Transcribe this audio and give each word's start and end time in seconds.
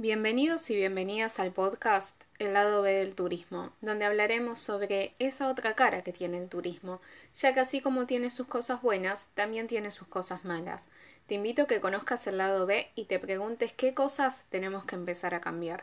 Bienvenidos 0.00 0.70
y 0.70 0.76
bienvenidas 0.76 1.40
al 1.40 1.50
podcast 1.50 2.14
El 2.38 2.52
lado 2.52 2.82
B 2.82 2.92
del 2.92 3.16
turismo, 3.16 3.72
donde 3.80 4.04
hablaremos 4.04 4.60
sobre 4.60 5.12
esa 5.18 5.48
otra 5.48 5.74
cara 5.74 6.02
que 6.02 6.12
tiene 6.12 6.38
el 6.38 6.48
turismo, 6.48 7.00
ya 7.36 7.52
que 7.52 7.58
así 7.58 7.80
como 7.80 8.06
tiene 8.06 8.30
sus 8.30 8.46
cosas 8.46 8.80
buenas, 8.80 9.26
también 9.34 9.66
tiene 9.66 9.90
sus 9.90 10.06
cosas 10.06 10.44
malas. 10.44 10.86
Te 11.26 11.34
invito 11.34 11.62
a 11.62 11.66
que 11.66 11.80
conozcas 11.80 12.28
el 12.28 12.38
lado 12.38 12.64
B 12.64 12.86
y 12.94 13.06
te 13.06 13.18
preguntes 13.18 13.72
qué 13.72 13.92
cosas 13.92 14.44
tenemos 14.50 14.84
que 14.84 14.94
empezar 14.94 15.34
a 15.34 15.40
cambiar. 15.40 15.82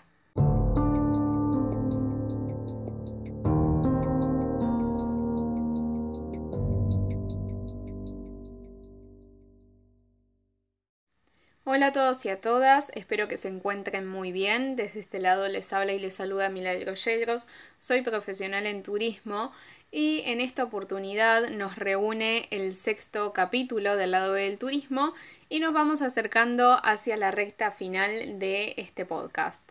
Hola 11.75 11.87
a 11.87 11.91
todos 11.91 12.25
y 12.25 12.29
a 12.29 12.39
todas, 12.39 12.89
espero 12.95 13.27
que 13.27 13.35
se 13.35 13.49
encuentren 13.49 14.07
muy 14.07 14.31
bien. 14.31 14.77
Desde 14.77 15.01
este 15.01 15.19
lado 15.19 15.49
les 15.49 15.73
habla 15.73 15.91
y 15.91 15.99
les 15.99 16.13
saluda 16.13 16.47
Milagro 16.47 16.93
Yegros, 16.93 17.49
soy 17.79 18.01
profesional 18.01 18.65
en 18.65 18.81
turismo 18.81 19.51
y 19.91 20.21
en 20.23 20.39
esta 20.39 20.63
oportunidad 20.63 21.49
nos 21.49 21.75
reúne 21.75 22.47
el 22.49 22.75
sexto 22.75 23.33
capítulo 23.33 23.97
del 23.97 24.11
lado 24.11 24.31
del 24.31 24.57
turismo 24.57 25.13
y 25.49 25.59
nos 25.59 25.73
vamos 25.73 26.01
acercando 26.01 26.79
hacia 26.81 27.17
la 27.17 27.31
recta 27.31 27.71
final 27.71 28.39
de 28.39 28.75
este 28.77 29.05
podcast. 29.05 29.61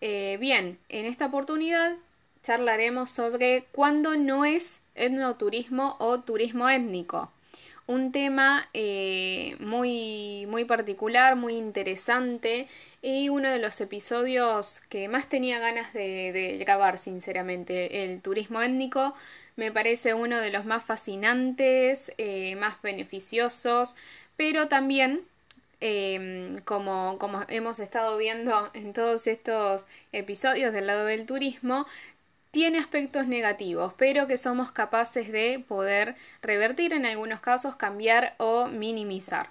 Eh, 0.00 0.38
bien, 0.40 0.78
en 0.88 1.04
esta 1.04 1.26
oportunidad 1.26 1.96
charlaremos 2.42 3.10
sobre 3.10 3.66
cuándo 3.72 4.16
no 4.16 4.46
es 4.46 4.80
etnoturismo 4.94 5.96
o 5.98 6.20
turismo 6.20 6.70
étnico 6.70 7.30
un 7.86 8.12
tema 8.12 8.68
eh, 8.74 9.56
muy, 9.60 10.46
muy 10.46 10.64
particular, 10.64 11.36
muy 11.36 11.56
interesante 11.56 12.68
y 13.02 13.28
uno 13.28 13.50
de 13.50 13.58
los 13.58 13.80
episodios 13.80 14.80
que 14.88 15.08
más 15.08 15.28
tenía 15.28 15.58
ganas 15.58 15.92
de, 15.92 16.56
grabar, 16.60 16.98
sinceramente. 16.98 18.04
El 18.04 18.20
turismo 18.22 18.62
étnico 18.62 19.14
me 19.56 19.72
parece 19.72 20.14
uno 20.14 20.38
de 20.40 20.50
los 20.50 20.64
más 20.64 20.84
fascinantes, 20.84 22.12
eh, 22.18 22.56
más 22.56 22.80
beneficiosos, 22.82 23.94
pero 24.36 24.68
también 24.68 25.22
em, 25.80 26.60
como, 26.60 27.18
como, 27.18 27.42
hemos 27.48 27.80
estado 27.80 28.16
viendo 28.16 28.70
en 28.74 28.92
todos 28.92 29.26
estos 29.26 29.86
episodios 30.12 30.72
del 30.72 30.86
lado 30.86 31.06
del 31.06 31.26
turismo, 31.26 31.86
tiene 32.52 32.78
aspectos 32.78 33.26
negativos, 33.26 33.94
pero 33.96 34.26
que 34.26 34.36
somos 34.36 34.72
capaces 34.72 35.32
de 35.32 35.64
poder 35.66 36.16
revertir 36.42 36.92
en 36.92 37.06
algunos 37.06 37.40
casos, 37.40 37.76
cambiar 37.76 38.34
o 38.36 38.66
minimizar. 38.66 39.50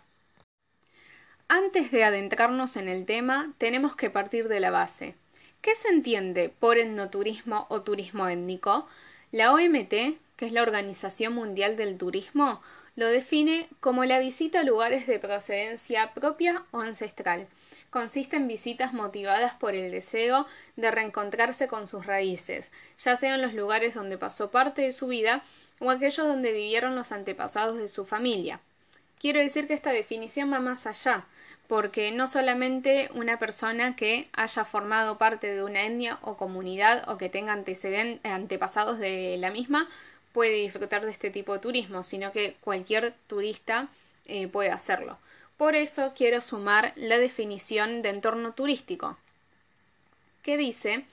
Antes 1.48 1.92
de 1.92 2.04
adentrarnos 2.04 2.78
en 2.78 2.88
el 2.88 3.08
tema, 3.08 3.54
tenemos 3.58 3.96
que 3.96 4.12
partir 4.12 4.48
de 4.48 4.60
la 4.60 4.70
base. 4.70 5.16
¿Qué 5.62 5.74
se 5.74 5.90
entiende 5.90 6.50
por 6.50 6.78
etnoturismo 6.78 7.66
o 7.70 7.82
turismo 7.82 8.28
étnico? 8.28 8.88
La 9.32 9.52
OMT, 9.52 10.20
que 10.42 10.48
es 10.48 10.54
la 10.54 10.64
Organización 10.64 11.36
Mundial 11.36 11.78
del 11.78 12.00
Turismo, 12.00 12.64
lo 12.96 13.06
define 13.06 13.70
como 13.80 14.06
la 14.06 14.18
visita 14.18 14.62
a 14.62 14.64
lugares 14.64 15.06
de 15.06 15.20
procedencia 15.20 16.16
propia 16.16 16.64
o 16.72 16.80
ancestral, 16.80 17.46
consiste 17.92 18.38
en 18.38 18.48
visitas 18.48 18.92
motivadas 18.92 19.54
por 19.54 19.76
el 19.76 19.92
deseo 19.92 20.48
de 20.78 20.90
reencontrarse 20.90 21.68
con 21.68 21.88
sus 21.88 22.08
raíces, 22.08 22.72
ya 22.98 23.16
sean 23.18 23.40
los 23.44 23.54
lugares 23.54 23.94
donde 23.94 24.18
pasó 24.18 24.50
parte 24.50 24.82
de 24.82 24.94
su 24.94 25.06
vida 25.06 25.44
o 25.78 25.92
aquellos 25.92 26.26
donde 26.26 26.54
vivieron 26.54 26.96
los 26.96 27.12
antepasados 27.12 27.78
de 27.78 27.88
su 27.88 28.04
familia. 28.04 28.60
Quiero 29.20 29.40
decir 29.42 29.68
que 29.68 29.76
esta 29.76 29.92
definición 29.92 30.52
va 30.52 30.60
más 30.60 30.88
allá, 30.88 31.26
porque 31.68 32.12
no 32.12 32.28
solamente 32.28 33.12
una 33.14 33.38
persona 33.38 33.96
que 33.96 34.28
haya 34.34 34.66
formado 34.66 35.20
parte 35.20 35.54
de 35.54 35.64
una 35.64 35.86
etnia 35.86 36.18
o 36.24 36.36
comunidad 36.36 37.08
o 37.08 37.20
que 37.20 37.30
tenga 37.30 37.54
antepasados 37.54 38.98
de 38.98 39.38
la 39.38 39.52
misma 39.52 39.88
puede 40.34 40.54
disfrutar 40.54 41.06
de 41.06 41.12
este 41.12 41.30
tipo 41.30 41.54
de 41.54 41.60
turismo, 41.60 42.04
sino 42.04 42.32
que 42.32 42.56
cualquier 42.62 43.14
turista 43.28 43.88
eh, 44.26 44.48
puede 44.48 44.72
hacerlo. 44.72 45.18
Por 45.58 45.76
eso 45.76 46.14
quiero 46.16 46.42
sumar 46.42 46.94
la 46.96 47.18
definición 47.18 48.02
de 48.02 48.10
entorno 48.10 48.54
turístico, 48.54 49.18
que 50.44 50.58
dice 50.58 51.06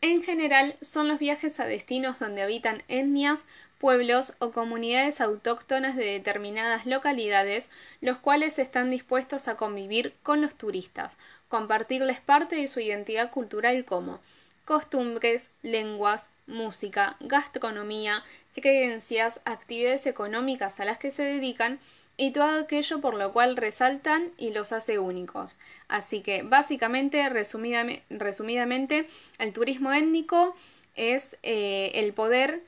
en 0.00 0.22
general 0.22 0.76
son 0.80 1.08
los 1.08 1.18
viajes 1.18 1.58
a 1.58 1.64
destinos 1.64 2.20
donde 2.20 2.42
habitan 2.42 2.84
etnias, 2.86 3.44
pueblos 3.78 4.34
o 4.38 4.52
comunidades 4.52 5.20
autóctonas 5.20 5.96
de 5.96 6.04
determinadas 6.04 6.86
localidades, 6.86 7.70
los 8.00 8.18
cuales 8.18 8.60
están 8.60 8.90
dispuestos 8.90 9.48
a 9.48 9.56
convivir 9.56 10.14
con 10.22 10.40
los 10.40 10.54
turistas, 10.54 11.16
compartirles 11.48 12.20
parte 12.20 12.54
de 12.54 12.68
su 12.68 12.78
identidad 12.78 13.32
cultural 13.32 13.84
como 13.84 14.20
costumbres, 14.64 15.50
lenguas, 15.62 16.22
música, 16.48 17.16
gastronomía, 17.20 18.24
creencias, 18.54 19.40
actividades 19.44 20.06
económicas 20.06 20.80
a 20.80 20.84
las 20.84 20.98
que 20.98 21.12
se 21.12 21.22
dedican 21.22 21.78
y 22.16 22.32
todo 22.32 22.60
aquello 22.60 23.00
por 23.00 23.14
lo 23.14 23.32
cual 23.32 23.56
resaltan 23.56 24.32
y 24.36 24.50
los 24.50 24.72
hace 24.72 24.98
únicos. 24.98 25.56
Así 25.86 26.20
que 26.20 26.42
básicamente, 26.42 27.28
resumidamente, 27.28 29.06
el 29.38 29.52
turismo 29.52 29.92
étnico 29.92 30.56
es 30.96 31.36
eh, 31.44 31.92
el 31.94 32.12
poder 32.12 32.60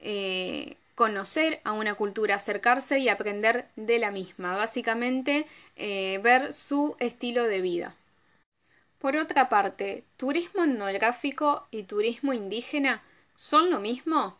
eh, 0.00 0.76
conocer 0.96 1.60
a 1.62 1.72
una 1.74 1.94
cultura, 1.94 2.34
acercarse 2.34 2.98
y 2.98 3.08
aprender 3.08 3.66
de 3.76 4.00
la 4.00 4.10
misma, 4.10 4.56
básicamente 4.56 5.46
eh, 5.76 6.18
ver 6.24 6.52
su 6.52 6.96
estilo 6.98 7.44
de 7.44 7.60
vida. 7.60 7.94
Por 8.98 9.16
otra 9.16 9.48
parte, 9.48 10.02
turismo 10.16 10.64
etnográfico 10.64 11.68
y 11.70 11.84
turismo 11.84 12.32
indígena 12.32 13.00
son 13.38 13.70
lo 13.70 13.78
mismo. 13.78 14.36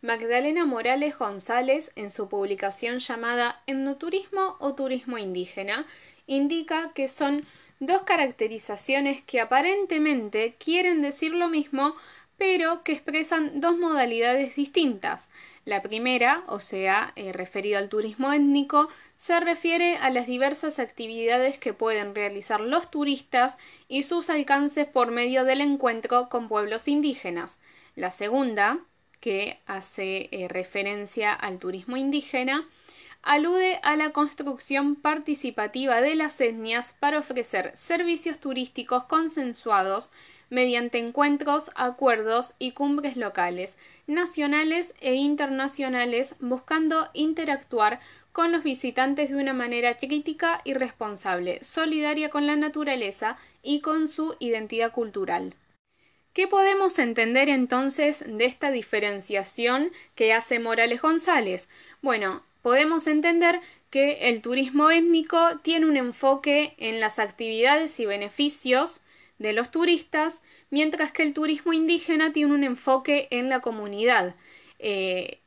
Magdalena 0.00 0.64
Morales 0.64 1.18
González, 1.18 1.92
en 1.96 2.10
su 2.10 2.30
publicación 2.30 2.98
llamada 2.98 3.60
Etnoturismo 3.66 4.56
o 4.58 4.74
Turismo 4.74 5.18
Indígena, 5.18 5.84
indica 6.26 6.92
que 6.94 7.08
son 7.08 7.46
dos 7.78 8.04
caracterizaciones 8.04 9.20
que 9.20 9.42
aparentemente 9.42 10.54
quieren 10.58 11.02
decir 11.02 11.32
lo 11.32 11.48
mismo, 11.48 11.94
pero 12.38 12.82
que 12.84 12.92
expresan 12.92 13.60
dos 13.60 13.76
modalidades 13.76 14.56
distintas. 14.56 15.28
La 15.66 15.82
primera, 15.82 16.42
o 16.46 16.58
sea, 16.58 17.12
eh, 17.16 17.34
referido 17.34 17.76
al 17.76 17.90
turismo 17.90 18.32
étnico, 18.32 18.88
se 19.18 19.38
refiere 19.40 19.98
a 19.98 20.08
las 20.08 20.26
diversas 20.26 20.78
actividades 20.78 21.58
que 21.58 21.74
pueden 21.74 22.14
realizar 22.14 22.60
los 22.60 22.90
turistas 22.90 23.58
y 23.88 24.04
sus 24.04 24.30
alcances 24.30 24.86
por 24.86 25.10
medio 25.10 25.44
del 25.44 25.60
encuentro 25.60 26.30
con 26.30 26.48
pueblos 26.48 26.88
indígenas. 26.88 27.58
La 27.98 28.12
segunda, 28.12 28.78
que 29.18 29.58
hace 29.66 30.28
eh, 30.30 30.46
referencia 30.46 31.32
al 31.32 31.58
turismo 31.58 31.96
indígena, 31.96 32.64
alude 33.24 33.80
a 33.82 33.96
la 33.96 34.12
construcción 34.12 34.94
participativa 34.94 36.00
de 36.00 36.14
las 36.14 36.40
etnias 36.40 36.94
para 37.00 37.18
ofrecer 37.18 37.76
servicios 37.76 38.38
turísticos 38.38 39.02
consensuados 39.06 40.12
mediante 40.48 40.98
encuentros, 40.98 41.72
acuerdos 41.74 42.54
y 42.60 42.70
cumbres 42.70 43.16
locales, 43.16 43.76
nacionales 44.06 44.94
e 45.00 45.14
internacionales, 45.14 46.36
buscando 46.38 47.08
interactuar 47.14 47.98
con 48.30 48.52
los 48.52 48.62
visitantes 48.62 49.30
de 49.30 49.34
una 49.34 49.54
manera 49.54 49.96
crítica 49.96 50.60
y 50.62 50.74
responsable, 50.74 51.64
solidaria 51.64 52.30
con 52.30 52.46
la 52.46 52.54
naturaleza 52.54 53.38
y 53.64 53.80
con 53.80 54.06
su 54.06 54.36
identidad 54.38 54.92
cultural. 54.92 55.52
¿Qué 56.32 56.46
podemos 56.46 56.98
entender 56.98 57.48
entonces 57.48 58.24
de 58.26 58.44
esta 58.44 58.70
diferenciación 58.70 59.90
que 60.14 60.32
hace 60.32 60.58
Morales 60.58 61.02
González? 61.02 61.68
Bueno, 62.00 62.42
podemos 62.62 63.06
entender 63.06 63.60
que 63.90 64.28
el 64.28 64.42
turismo 64.42 64.90
étnico 64.90 65.58
tiene 65.62 65.86
un 65.86 65.96
enfoque 65.96 66.74
en 66.78 67.00
las 67.00 67.18
actividades 67.18 67.98
y 67.98 68.06
beneficios 68.06 69.00
de 69.38 69.52
los 69.52 69.70
turistas, 69.70 70.42
mientras 70.70 71.12
que 71.12 71.22
el 71.22 71.32
turismo 71.32 71.72
indígena 71.72 72.32
tiene 72.32 72.54
un 72.54 72.64
enfoque 72.64 73.28
en 73.30 73.48
la 73.48 73.60
comunidad. 73.60 74.34
Eh, 74.78 75.38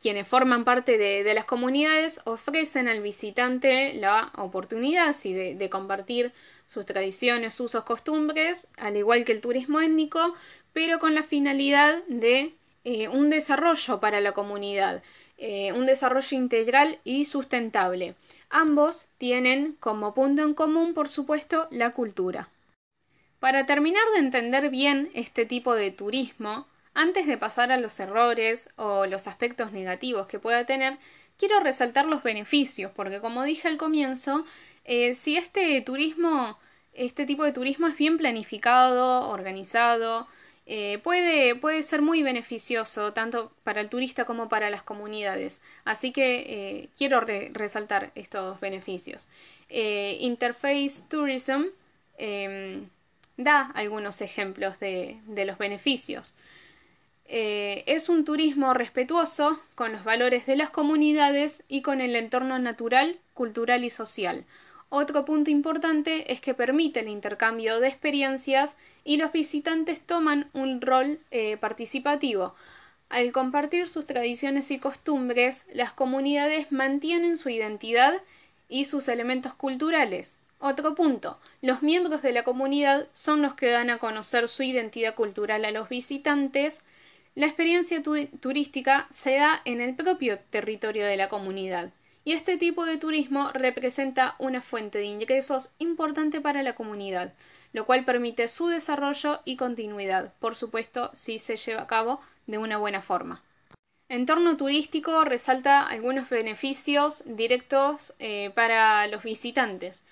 quienes 0.00 0.28
forman 0.28 0.64
parte 0.64 0.98
de, 0.98 1.34
las 1.34 1.46
comunidades 1.46 2.20
ofrecen 2.24 2.86
al 2.86 3.00
visitante 3.00 3.94
la 3.94 4.30
oportunidad 4.36 5.14
de 5.22 5.68
compartir 5.70 6.32
sus 6.66 6.86
tradiciones, 6.86 7.58
usos, 7.60 7.84
costumbres, 7.84 8.66
al 8.76 8.96
igual 8.96 9.24
que 9.24 9.32
el 9.32 9.40
turismo 9.40 9.80
étnico, 9.80 10.34
pero 10.72 10.98
con 10.98 11.14
la 11.14 11.22
finalidad 11.22 12.02
de 12.08 12.54
eh, 12.84 13.08
un 13.08 13.30
desarrollo 13.30 14.00
para 14.00 14.20
la 14.20 14.32
comunidad, 14.32 15.02
eh, 15.38 15.72
un 15.72 15.86
desarrollo 15.86 16.36
integral 16.36 16.98
y 17.04 17.24
sustentable. 17.24 18.14
Ambos 18.50 19.08
tienen 19.18 19.76
como 19.80 20.14
punto 20.14 20.42
en 20.42 20.54
común, 20.54 20.94
por 20.94 21.08
supuesto, 21.08 21.68
la 21.70 21.90
cultura. 21.90 22.48
Para 23.40 23.66
terminar 23.66 24.04
de 24.14 24.20
entender 24.20 24.70
bien 24.70 25.10
este 25.14 25.44
tipo 25.44 25.74
de 25.74 25.90
turismo, 25.90 26.66
antes 26.94 27.26
de 27.26 27.36
pasar 27.36 27.72
a 27.72 27.76
los 27.76 27.98
errores 27.98 28.70
o 28.76 29.06
los 29.06 29.26
aspectos 29.26 29.72
negativos 29.72 30.26
que 30.26 30.38
pueda 30.38 30.64
tener, 30.64 30.96
quiero 31.36 31.60
resaltar 31.60 32.06
los 32.06 32.22
beneficios, 32.22 32.92
porque 32.92 33.20
como 33.20 33.42
dije 33.42 33.68
al 33.68 33.76
comienzo, 33.76 34.44
eh, 34.84 35.14
si 35.14 35.36
este 35.36 35.80
turismo 35.82 36.58
este 36.92 37.26
tipo 37.26 37.44
de 37.44 37.52
turismo 37.52 37.88
es 37.88 37.96
bien 37.96 38.18
planificado, 38.18 39.28
organizado, 39.28 40.28
eh, 40.66 41.00
puede, 41.02 41.56
puede, 41.56 41.82
ser 41.82 42.02
muy 42.02 42.22
beneficioso 42.22 43.12
tanto 43.12 43.52
para 43.64 43.80
el 43.80 43.88
turista 43.88 44.24
como 44.24 44.48
para 44.48 44.70
las 44.70 44.82
comunidades. 44.82 45.60
Así 45.84 46.12
que 46.12 46.82
eh, 46.82 46.88
quiero 46.96 47.20
resaltar 47.20 48.12
estos 48.14 48.60
beneficios. 48.60 49.28
Interface 49.68 51.02
Tourism 51.10 51.64
em, 52.16 52.88
da 53.36 53.72
algunos 53.74 54.20
ejemplos 54.20 54.78
de 54.78 55.44
los 55.46 55.58
beneficios. 55.58 56.32
es 57.26 58.08
un 58.08 58.24
turismo 58.24 58.72
respetuoso 58.74 59.58
con 59.74 59.92
los 59.92 60.04
valores 60.04 60.46
de 60.46 60.56
las 60.56 60.70
comunidades 60.70 61.64
y 61.68 61.82
con 61.82 62.00
el 62.00 62.14
entorno 62.14 62.58
natural, 62.58 63.18
cultural 63.34 63.82
y 63.84 63.90
social. 63.90 64.44
Otro 64.88 65.24
punto 65.24 65.50
importante 65.50 66.32
es 66.32 66.40
que 66.40 66.54
permite 66.54 67.00
el 67.00 67.08
intercambio 67.08 67.80
de 67.80 67.88
experiencias 67.88 68.76
y 69.02 69.16
los 69.16 69.32
visitantes 69.32 70.00
toman 70.00 70.50
un 70.52 70.80
rol 70.80 71.18
eh, 71.30 71.56
participativo. 71.56 72.54
Al 73.08 73.32
compartir 73.32 73.88
sus 73.88 74.06
tradiciones 74.06 74.70
y 74.70 74.78
costumbres, 74.78 75.66
las 75.72 75.92
comunidades 75.92 76.70
mantienen 76.70 77.38
su 77.38 77.48
identidad 77.48 78.22
y 78.68 78.84
sus 78.84 79.08
elementos 79.08 79.54
culturales. 79.54 80.36
Otro 80.58 80.94
punto, 80.94 81.38
los 81.60 81.82
miembros 81.82 82.22
de 82.22 82.32
la 82.32 82.44
comunidad 82.44 83.08
son 83.12 83.42
los 83.42 83.54
que 83.54 83.70
dan 83.70 83.90
a 83.90 83.98
conocer 83.98 84.48
su 84.48 84.62
identidad 84.62 85.14
cultural 85.14 85.64
a 85.64 85.70
los 85.70 85.88
visitantes. 85.88 86.82
La 87.34 87.46
experiencia 87.46 88.02
turística 88.02 89.08
se 89.10 89.36
da 89.36 89.60
en 89.64 89.80
el 89.80 89.94
propio 89.94 90.38
territorio 90.50 91.04
de 91.04 91.16
la 91.16 91.28
comunidad 91.28 91.90
y 92.24 92.32
este 92.32 92.56
tipo 92.56 92.86
de 92.86 92.96
turismo 92.96 93.50
representa 93.52 94.34
una 94.38 94.62
fuente 94.62 94.98
de 94.98 95.04
ingresos 95.04 95.74
importante 95.78 96.40
para 96.40 96.62
la 96.62 96.74
comunidad, 96.74 97.34
lo 97.72 97.84
cual 97.84 98.04
permite 98.04 98.48
su 98.48 98.68
desarrollo 98.68 99.40
y 99.44 99.56
continuidad, 99.56 100.32
por 100.40 100.56
supuesto, 100.56 101.10
si 101.12 101.38
se 101.38 101.56
lleva 101.56 101.82
a 101.82 101.86
cabo 101.86 102.20
de 102.46 102.58
una 102.58 102.78
buena 102.78 103.02
forma. 103.02 103.42
Entorno 104.08 104.56
turístico 104.56 105.24
resalta 105.24 105.82
algunos 105.82 106.28
beneficios 106.28 107.24
directos 107.26 108.14
eh, 108.18 108.50
para 108.54 109.06
los 109.08 109.22
visitantes, 109.22 110.02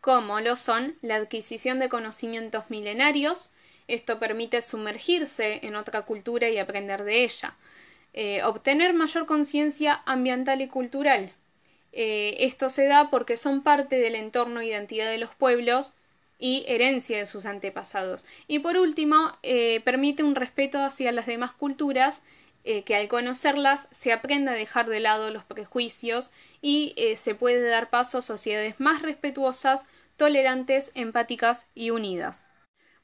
como 0.00 0.40
lo 0.40 0.56
son 0.56 0.96
la 1.00 1.16
adquisición 1.16 1.78
de 1.78 1.88
conocimientos 1.88 2.70
milenarios, 2.70 3.52
esto 3.88 4.18
permite 4.18 4.60
sumergirse 4.62 5.60
en 5.66 5.76
otra 5.76 6.02
cultura 6.02 6.48
y 6.50 6.58
aprender 6.58 7.04
de 7.04 7.24
ella, 7.24 7.54
eh, 8.12 8.42
obtener 8.42 8.94
mayor 8.94 9.26
conciencia 9.26 10.02
ambiental 10.06 10.60
y 10.60 10.68
cultural, 10.68 11.32
eh, 11.92 12.36
esto 12.40 12.70
se 12.70 12.86
da 12.86 13.10
porque 13.10 13.36
son 13.36 13.62
parte 13.62 13.96
del 13.96 14.14
entorno 14.14 14.60
e 14.60 14.66
identidad 14.66 15.10
de 15.10 15.18
los 15.18 15.34
pueblos 15.34 15.94
y 16.38 16.64
herencia 16.66 17.18
de 17.18 17.26
sus 17.26 17.46
antepasados. 17.46 18.26
Y 18.48 18.58
por 18.60 18.76
último, 18.76 19.36
eh, 19.42 19.80
permite 19.84 20.22
un 20.22 20.34
respeto 20.34 20.78
hacia 20.82 21.12
las 21.12 21.26
demás 21.26 21.52
culturas 21.52 22.22
eh, 22.64 22.82
que 22.84 22.96
al 22.96 23.08
conocerlas 23.08 23.88
se 23.90 24.12
aprenda 24.12 24.52
a 24.52 24.56
dejar 24.56 24.88
de 24.88 25.00
lado 25.00 25.30
los 25.30 25.44
prejuicios 25.44 26.32
y 26.60 26.94
se 27.16 27.34
puede 27.34 27.68
dar 27.68 27.90
paso 27.90 28.18
a 28.18 28.22
sociedades 28.22 28.78
más 28.78 29.02
respetuosas, 29.02 29.88
tolerantes, 30.16 30.92
empáticas 30.94 31.66
y 31.74 31.90
unidas. 31.90 32.46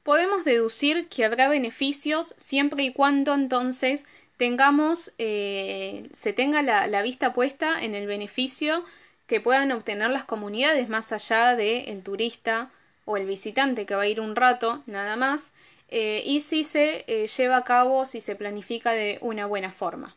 Podemos 0.03 0.45
deducir 0.45 1.09
que 1.09 1.25
habrá 1.25 1.49
beneficios 1.49 2.33
siempre 2.37 2.83
y 2.83 2.93
cuando 2.93 3.33
entonces 3.33 4.05
tengamos, 4.39 5.13
eh, 5.17 6.09
se 6.13 6.31
tenga 6.31 6.61
la, 6.61 7.01
vista 7.01 7.33
puesta 7.33 7.83
en 7.83 7.93
el 7.93 8.07
beneficio 8.07 8.85
que 9.27 9.41
puedan 9.41 9.73
obtener 9.73 10.09
las 10.11 10.23
comunidades 10.23 10.87
más 10.87 11.11
allá 11.11 11.57
del 11.57 12.01
turista 12.03 12.71
o 13.03 13.17
el 13.17 13.25
visitante 13.25 13.85
que 13.85 13.95
va 13.95 14.03
a 14.03 14.07
ir 14.07 14.21
un 14.21 14.37
rato 14.37 14.81
nada 14.85 15.17
más 15.17 15.51
eh, 15.89 16.23
y 16.25 16.39
si 16.39 16.63
se 16.63 17.03
eh, 17.07 17.27
lleva 17.27 17.57
a 17.57 17.63
cabo, 17.65 18.05
si 18.05 18.21
se 18.21 18.37
planifica 18.37 18.91
de 18.91 19.17
una 19.21 19.45
buena 19.45 19.71
forma. 19.71 20.15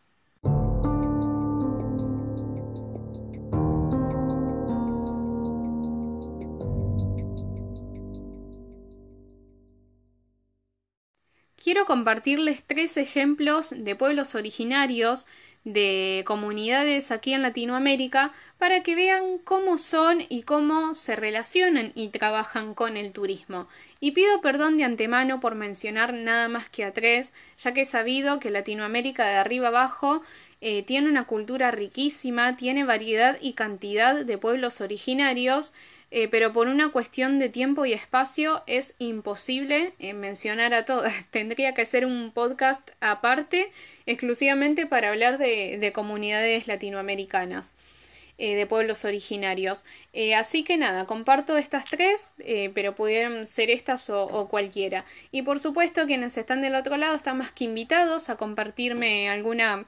Quiero 11.63 11.85
compartirles 11.87 12.65
tres 12.65 12.97
ejemplos 12.97 13.73
de 13.77 13.95
pueblos 13.95 14.35
originarios 14.35 15.27
de 15.65 16.25
comunidades 16.27 17.13
aquí 17.13 17.35
en 17.35 17.43
Latinoamérica 17.43 18.33
para 18.59 18.83
que 18.83 18.97
vean 18.97 19.39
cómo 19.39 19.79
son 19.79 20.25
y 20.29 20.43
cómo 20.43 20.95
se 20.95 21.15
relacionan 21.15 21.93
y 21.95 22.09
trabajan 22.09 22.75
con 22.75 22.97
el 22.97 23.13
turismo. 23.13 23.69
Y 24.01 24.11
pido 24.11 24.41
perdón 24.41 24.77
de 24.77 24.85
antemano 24.85 25.41
por 25.41 25.55
mencionar 25.55 26.15
nada 26.15 26.49
más 26.49 26.69
que 26.69 26.85
a 26.85 26.93
tres, 26.93 27.33
ya 27.59 27.73
que 27.73 27.83
he 27.83 27.87
sabido 27.87 28.41
que 28.41 28.51
Latinoamérica 28.51 29.25
de 29.27 29.37
arriba 29.37 29.69
abajo 29.69 30.23
eh, 30.61 30.83
tiene 30.83 31.09
una 31.09 31.27
cultura 31.27 31.71
riquísima, 31.71 32.57
tiene 32.57 32.85
variedad 32.85 33.39
y 33.41 33.53
cantidad 33.53 34.25
de 34.25 34.39
pueblos 34.39 34.81
originarios 34.81 35.75
eh, 36.15 36.29
pero 36.29 36.53
por 36.53 36.69
una 36.69 36.93
cuestión 36.93 37.39
de 37.39 37.49
tiempo 37.49 37.87
y 37.87 37.95
espacio 37.95 38.63
es 38.67 38.95
imposible 38.99 39.95
eh, 39.99 40.13
mencionar 40.13 40.75
a 40.75 40.85
todas. 40.85 41.11
Tendría 41.31 41.73
que 41.73 41.87
ser 41.87 42.05
un 42.05 42.33
podcast 42.33 42.91
aparte 43.01 43.73
exclusivamente 44.05 44.85
para 44.85 45.09
hablar 45.09 45.39
de, 45.39 45.91
comunidades 45.95 46.67
latinoamericanas, 46.67 47.73
eh, 48.37 48.55
de 48.57 48.67
pueblos 48.67 49.07
originarios. 49.07 49.85
así 50.37 50.65
que 50.65 50.77
nada, 50.77 51.07
comparto 51.07 51.57
estas 51.57 51.87
tres, 51.87 52.33
pero 52.75 52.95
pudieran 52.95 53.47
ser 53.47 53.71
estas 53.71 54.11
o, 54.11 54.49
cualquiera. 54.51 55.07
Y 55.31 55.43
por 55.43 55.61
supuesto 55.61 56.05
quienes 56.05 56.37
están 56.37 56.61
del 56.61 56.75
otro 56.75 56.99
lado 56.99 57.17
están 57.17 57.39
más 57.39 57.53
que 57.53 57.65
invitados 57.65 58.29
a 58.29 58.37
compartirme 58.37 59.31
alguna... 59.31 59.87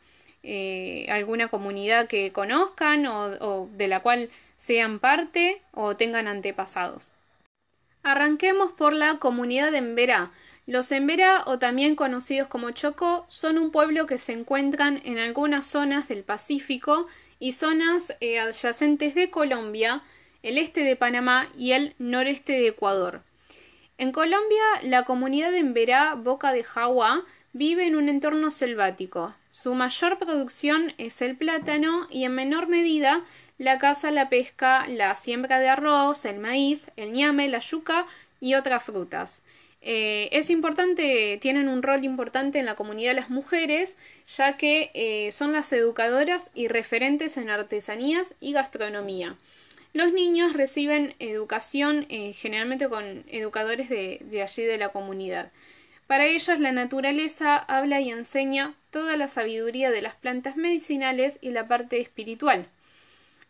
alguna 1.09 1.49
comunidad 1.49 2.07
que 2.07 2.33
conozcan 2.33 3.07
o 3.07 3.69
de 3.73 3.89
la 3.89 4.01
cual 4.01 4.31
sean 4.57 4.99
parte 4.99 5.63
o 5.73 5.97
tengan 5.97 6.29
antepasados. 6.29 7.13
Arranquemos 8.03 8.73
por 8.73 8.93
la 8.93 9.19
comunidad 9.19 9.73
de 9.73 9.79
Emberá. 9.79 10.31
Los 10.67 10.93
Emberá, 10.93 11.43
o 11.47 11.59
también 11.59 11.97
conocidos 11.97 12.49
como 12.49 12.71
Chocó, 12.71 13.27
son 13.29 13.59
un 13.59 13.71
pueblo 13.71 14.07
que 14.07 14.19
se 14.19 14.33
encuentran 14.33 15.01
en 15.05 15.19
algunas 15.19 15.67
zonas 15.67 16.09
del 16.09 16.23
Pacífico 16.23 17.07
y 17.39 17.53
zonas 17.53 18.15
eh, 18.21 18.39
adyacentes 18.39 19.15
de 19.15 19.31
Colombia, 19.31 20.03
el 20.43 20.59
este 20.59 20.83
de 20.83 20.97
Panamá 20.97 21.49
y 21.57 21.73
el 21.73 21.95
noreste 21.99 22.53
de 22.53 22.69
Ecuador. 22.69 23.23
En 23.97 24.13
Colombia, 24.13 24.65
la 24.83 25.05
comunidad 25.05 25.51
de 25.51 25.59
Emberá, 25.59 26.15
Boca 26.15 26.53
de 26.53 26.65
Jagua, 26.65 27.25
vive 27.53 27.87
en 27.87 27.97
un 27.97 28.09
entorno 28.09 28.51
selvático. 28.51 29.35
Su 29.49 29.75
mayor 29.75 30.19
producción 30.19 30.93
es 30.99 31.23
el 31.23 31.37
plátano 31.37 32.09
y 32.11 32.25
en 32.25 32.35
menor 32.35 32.67
medida 32.69 33.25
la 33.59 33.79
caza, 33.79 34.11
la 34.11 34.29
pesca, 34.29 34.87
la 34.89 35.15
siembra 35.15 35.61
de 35.61 35.69
arroz, 35.69 36.25
el 36.25 36.39
maíz, 36.39 36.91
el 36.97 37.13
ñame, 37.13 37.49
la 37.49 37.61
yuca 37.61 38.07
y 38.41 38.55
otras 38.55 38.83
frutas. 38.83 39.43
Eh, 39.87 40.31
es 40.33 40.49
importante, 40.51 41.39
tienen 41.43 41.69
un 41.69 41.83
rol 41.83 42.05
importante 42.05 42.59
en 42.59 42.65
la 42.65 42.75
comunidad 42.75 43.15
las 43.15 43.31
mujeres, 43.31 43.99
ya 44.27 44.57
que 44.57 44.91
eh, 44.95 45.31
son 45.31 45.53
las 45.53 45.73
educadoras 45.73 46.51
y 46.55 46.69
referentes 46.69 47.37
en 47.37 47.51
artesanías 47.51 48.35
y 48.41 48.53
gastronomía. 48.55 49.37
Los 49.93 50.13
niños 50.13 50.55
reciben 50.55 51.15
educación 51.19 52.07
eh, 52.09 52.33
generalmente 52.33 52.89
con 52.89 53.25
educadores 53.29 53.89
de, 53.89 54.21
de 54.23 54.43
allí 54.43 54.65
de 54.65 54.79
la 54.79 54.89
comunidad. 54.89 55.53
Para 56.07 56.27
ellos 56.27 56.59
la 56.59 56.73
naturaleza 56.73 57.57
habla 57.57 58.01
y 58.01 58.11
enseña 58.11 58.75
toda 58.91 59.17
la 59.17 59.29
sabiduría 59.29 59.91
de 59.91 60.03
las 60.03 60.15
plantas 60.15 60.57
medicinales 60.57 61.39
y 61.41 61.51
la 61.51 61.69
parte 61.69 62.01
espiritual. 62.01 62.67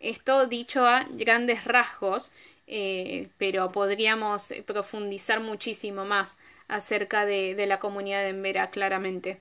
Esto 0.05 0.47
dicho 0.47 0.87
a 0.87 1.07
grandes 1.11 1.65
rasgos, 1.65 2.31
eh, 2.67 3.31
pero 3.39 3.73
podríamos 3.73 4.53
profundizar 4.67 5.41
muchísimo 5.41 6.05
más 6.05 6.39
acerca 6.69 7.25
de, 7.25 7.65
la 7.67 7.79
comunidad 7.79 8.23
de 8.23 8.29
Embera, 8.29 8.69
claramente. 8.69 9.41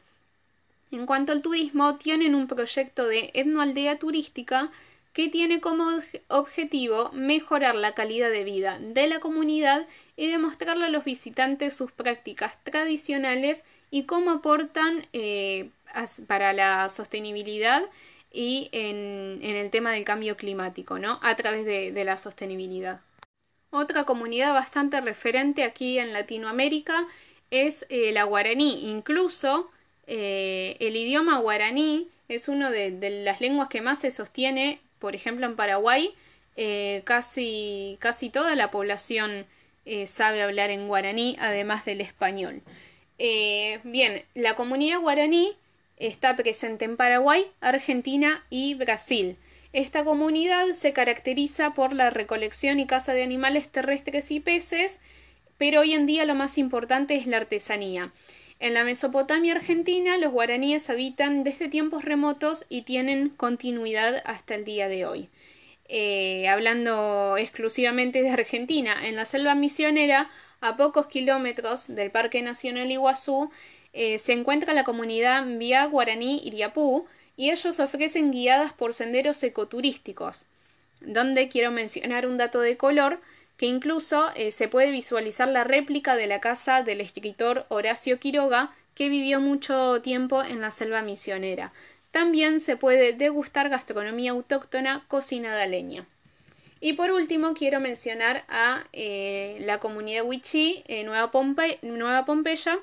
En 0.89 1.05
cuanto 1.05 1.34
al 1.34 1.41
turismo, 1.41 1.98
tienen 1.98 2.34
un 2.34 2.48
proyecto 2.48 3.05
de 3.08 3.32
etnoaldea 3.34 4.00
turística 4.00 4.72
que 5.12 5.27
tiene 5.27 5.60
como 5.60 6.00
objetivo 6.29 7.12
mejorar 7.12 7.75
la 7.75 7.93
calidad 7.93 8.32
de 8.32 8.46
vida 8.46 8.79
de 8.79 9.08
la 9.08 9.20
comunidad 9.20 9.86
y 10.15 10.29
demostrarle 10.29 10.86
a 10.86 10.89
los 10.89 11.03
visitantes 11.03 11.75
sus 11.75 11.91
prácticas 11.91 12.58
tradicionales 12.63 13.65
y 13.91 14.05
cómo 14.05 14.32
aportan 14.32 15.05
eh, 15.12 15.72
para 16.25 16.53
la 16.53 16.89
sostenibilidad 16.89 17.84
y 18.34 18.70
en, 18.72 19.40
el 19.44 19.70
tema 19.70 19.92
del 19.92 20.04
cambio 20.04 20.36
climático, 20.36 20.98
¿no? 20.98 21.20
A 21.22 21.36
través 21.36 21.66
de, 21.66 22.04
la 22.04 22.18
sostenibilidad. 22.18 23.00
Otra 23.70 24.04
comunidad 24.06 24.54
bastante 24.54 25.00
referente 25.00 25.63
aquí 25.63 26.00
en 26.00 26.13
Latinoamérica 26.13 27.08
es 27.52 27.86
eh, 27.90 28.12
la 28.12 28.24
guaraní. 28.24 28.90
Incluso 28.90 29.70
eh, 30.08 30.75
el 30.80 30.96
idioma 30.96 31.40
guaraní 31.40 32.10
es 32.28 32.48
una 32.48 32.72
de, 32.72 33.24
las 33.24 33.40
lenguas 33.40 33.70
que 33.70 33.82
más 33.82 34.00
se 34.00 34.10
sostiene, 34.10 34.82
por 34.98 35.16
ejemplo, 35.16 35.46
en 35.46 35.56
Paraguay. 35.56 36.13
Eh, 36.56 37.04
casi, 37.06 37.98
casi 38.00 38.30
toda 38.30 38.56
la 38.56 38.72
población 38.72 39.46
sabe 40.08 40.42
hablar 40.42 40.70
en 40.70 40.88
guaraní, 40.88 41.36
además 41.40 41.84
del 41.86 42.02
español. 42.02 42.62
Bien, 43.18 44.24
la 44.34 44.56
comunidad 44.56 45.02
guaraní 45.02 45.58
está 45.98 46.36
presente 46.36 46.86
en 46.86 46.98
Paraguay, 46.98 47.46
Argentina 47.62 48.46
y 48.50 48.74
Brasil. 48.76 49.38
Esta 49.74 50.04
comunidad 50.04 50.68
se 50.74 50.94
caracteriza 50.94 51.74
por 51.74 51.94
la 51.94 52.10
recolección 52.10 52.80
y 52.80 52.86
caza 52.86 53.14
de 53.14 53.24
animales 53.24 53.70
terrestres 53.70 54.30
y 54.32 54.40
peces, 54.40 55.00
pero 55.58 55.82
hoy 55.82 55.94
en 55.94 56.06
día 56.06 56.26
lo 56.26 56.36
más 56.36 56.58
importante 56.58 57.16
es 57.16 57.26
la 57.26 57.38
artesanía. 57.38 58.12
En 58.60 58.74
la 58.74 58.84
Mesopotamia 58.84 59.56
argentina, 59.56 60.18
los 60.18 60.32
guaraníes 60.32 60.90
habitan 60.90 61.44
desde 61.44 61.70
tiempos 61.70 62.06
remotos 62.06 62.66
y 62.70 62.84
tienen 62.84 63.30
continuidad 63.30 64.22
hasta 64.26 64.56
el 64.56 64.64
día 64.64 64.88
de 64.88 65.06
hoy. 65.06 65.30
Eh, 65.90 66.48
hablando 66.48 67.36
exclusivamente 67.38 68.22
de 68.22 68.30
Argentina, 68.30 69.08
en 69.08 69.16
la 69.16 69.26
selva 69.26 69.54
misionera, 69.54 70.30
a 70.62 70.78
pocos 70.78 71.08
kilómetros 71.08 71.94
del 71.94 72.10
Parque 72.10 72.42
Nacional 72.42 72.90
Iguazú, 72.90 73.52
eh, 73.94 74.20
se 74.20 74.34
encuentra 74.34 74.74
la 74.74 74.84
comunidad 74.84 75.46
Vía 75.46 75.86
Guaraní 75.86 76.42
Iriapú 76.44 77.08
y 77.38 77.52
ellos 77.52 77.80
ofrecen 77.80 78.32
guiadas 78.32 78.74
por 78.74 78.94
senderos 78.94 79.42
ecoturísticos, 79.44 80.46
donde 81.02 81.50
quiero 81.50 81.72
mencionar 81.72 82.26
un 82.28 82.38
dato 82.38 82.60
de 82.60 82.78
color 82.78 83.20
que 83.58 83.66
incluso 83.68 84.32
eh, 84.36 84.52
se 84.52 84.68
puede 84.68 84.92
visualizar 84.92 85.48
la 85.48 85.64
réplica 85.64 86.16
de 86.16 86.28
la 86.28 86.42
casa 86.42 86.84
del 86.84 87.02
escritor 87.02 87.66
Horacio 87.70 88.20
Quiroga, 88.20 88.74
que 88.96 89.10
vivió 89.10 89.40
mucho 89.40 90.02
tiempo 90.02 90.44
en 90.44 90.62
la 90.62 90.72
selva 90.72 91.02
misionera. 91.02 91.72
También 92.12 92.60
se 92.60 92.78
puede 92.78 93.14
degustar 93.14 93.70
gastronomía 93.70 94.32
autóctona 94.32 95.04
cocinada 95.08 95.64
a 95.64 95.68
leña. 95.68 96.06
Y 96.80 96.94
por 96.94 97.12
último 97.12 97.54
quiero 97.54 97.80
mencionar 97.80 98.44
a 98.50 98.84
eh, 98.92 99.58
la 99.62 99.80
comunidad 99.80 100.26
Wichí, 100.26 100.84
eh, 100.88 101.04
Nueva, 101.04 101.32
Nueva 101.82 102.26
Pompeya, 102.26 102.78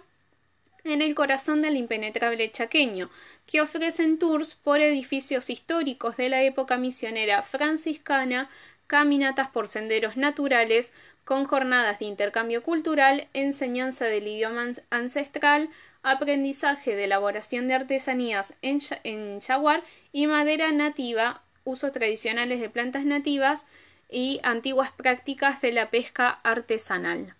en 0.84 1.02
el 1.02 1.14
corazón 1.14 1.62
del 1.62 1.76
impenetrable 1.76 2.50
chaqueño, 2.50 3.10
que 3.46 3.60
ofrecen 3.60 4.18
tours 4.18 4.54
por 4.54 4.80
edificios 4.80 5.50
históricos 5.50 6.16
de 6.16 6.28
la 6.28 6.42
época 6.42 6.76
misionera 6.76 7.42
franciscana, 7.42 8.48
caminatas 8.86 9.50
por 9.50 9.68
senderos 9.68 10.16
naturales, 10.16 10.92
con 11.24 11.44
jornadas 11.44 11.98
de 11.98 12.06
intercambio 12.06 12.62
cultural, 12.62 13.28
enseñanza 13.34 14.06
del 14.06 14.26
idioma 14.26 14.72
ancestral, 14.90 15.68
aprendizaje 16.02 16.96
de 16.96 17.04
elaboración 17.04 17.68
de 17.68 17.74
artesanías 17.74 18.54
en, 18.62 18.80
en 19.04 19.40
jaguar 19.40 19.82
y 20.12 20.26
madera 20.26 20.72
nativa, 20.72 21.42
usos 21.64 21.92
tradicionales 21.92 22.60
de 22.60 22.70
plantas 22.70 23.04
nativas 23.04 23.66
y 24.08 24.40
antiguas 24.42 24.90
prácticas 24.92 25.60
de 25.60 25.72
la 25.72 25.90
pesca 25.90 26.30
artesanal. 26.42 27.34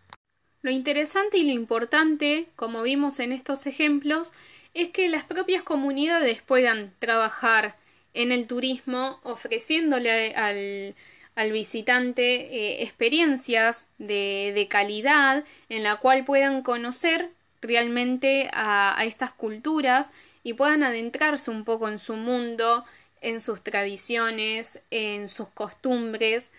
Lo 0.63 0.71
interesante 0.71 1.39
y 1.39 1.45
lo 1.45 1.53
importante, 1.53 2.47
como 2.57 2.83
vimos 2.83 3.19
en 3.21 3.33
estos 3.33 3.67
ejemplos, 3.67 4.33
es 4.75 4.91
que 4.91 5.09
las 5.09 5.25
propias 5.25 5.63
comunidades 5.63 6.43
puedan 6.43 6.93
trabajar 6.99 7.77
en 8.13 8.31
el 8.31 8.47
turismo 8.47 9.21
ofreciéndole 9.23 10.35
al, 10.35 10.95
visitante 11.53 12.23
eh, 12.23 12.83
experiencias 12.83 13.89
de, 13.99 14.67
calidad 14.69 15.45
en 15.71 15.83
la 15.83 15.97
cual 15.97 16.25
puedan 16.25 16.63
conocer 16.63 17.31
realmente 17.63 18.51
a 18.53 19.03
estas 19.07 19.33
culturas 19.33 20.11
y 20.43 20.55
puedan 20.55 20.83
adentrarse 20.83 21.51
un 21.51 21.65
poco 21.65 21.89
en 21.89 21.99
su 21.99 22.15
mundo, 22.15 22.85
en 23.21 23.41
sus 23.41 23.63
tradiciones, 23.63 24.83
en 24.91 25.29
sus 25.29 25.49
costumbres, 25.49 26.51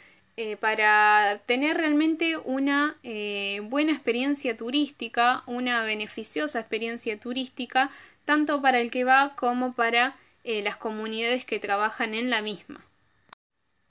eh, 0.42 0.58
para 0.58 1.40
tener 1.46 1.78
realmente 1.78 2.38
una 2.38 2.98
eh, 3.04 3.62
buena 3.64 3.92
experiencia 3.94 4.58
turística, 4.58 5.44
una 5.46 5.84
beneficiosa 5.84 6.60
experiencia 6.60 7.20
turística, 7.20 7.92
tanto 8.26 8.62
para 8.62 8.80
el 8.80 8.92
que 8.92 9.04
va 9.04 9.36
como 9.36 9.74
para 9.74 10.16
las 10.44 10.76
comunidades 10.78 11.46
que 11.46 11.60
trabajan 11.60 12.16
en 12.16 12.32
la 12.32 12.42
misma 12.42 12.84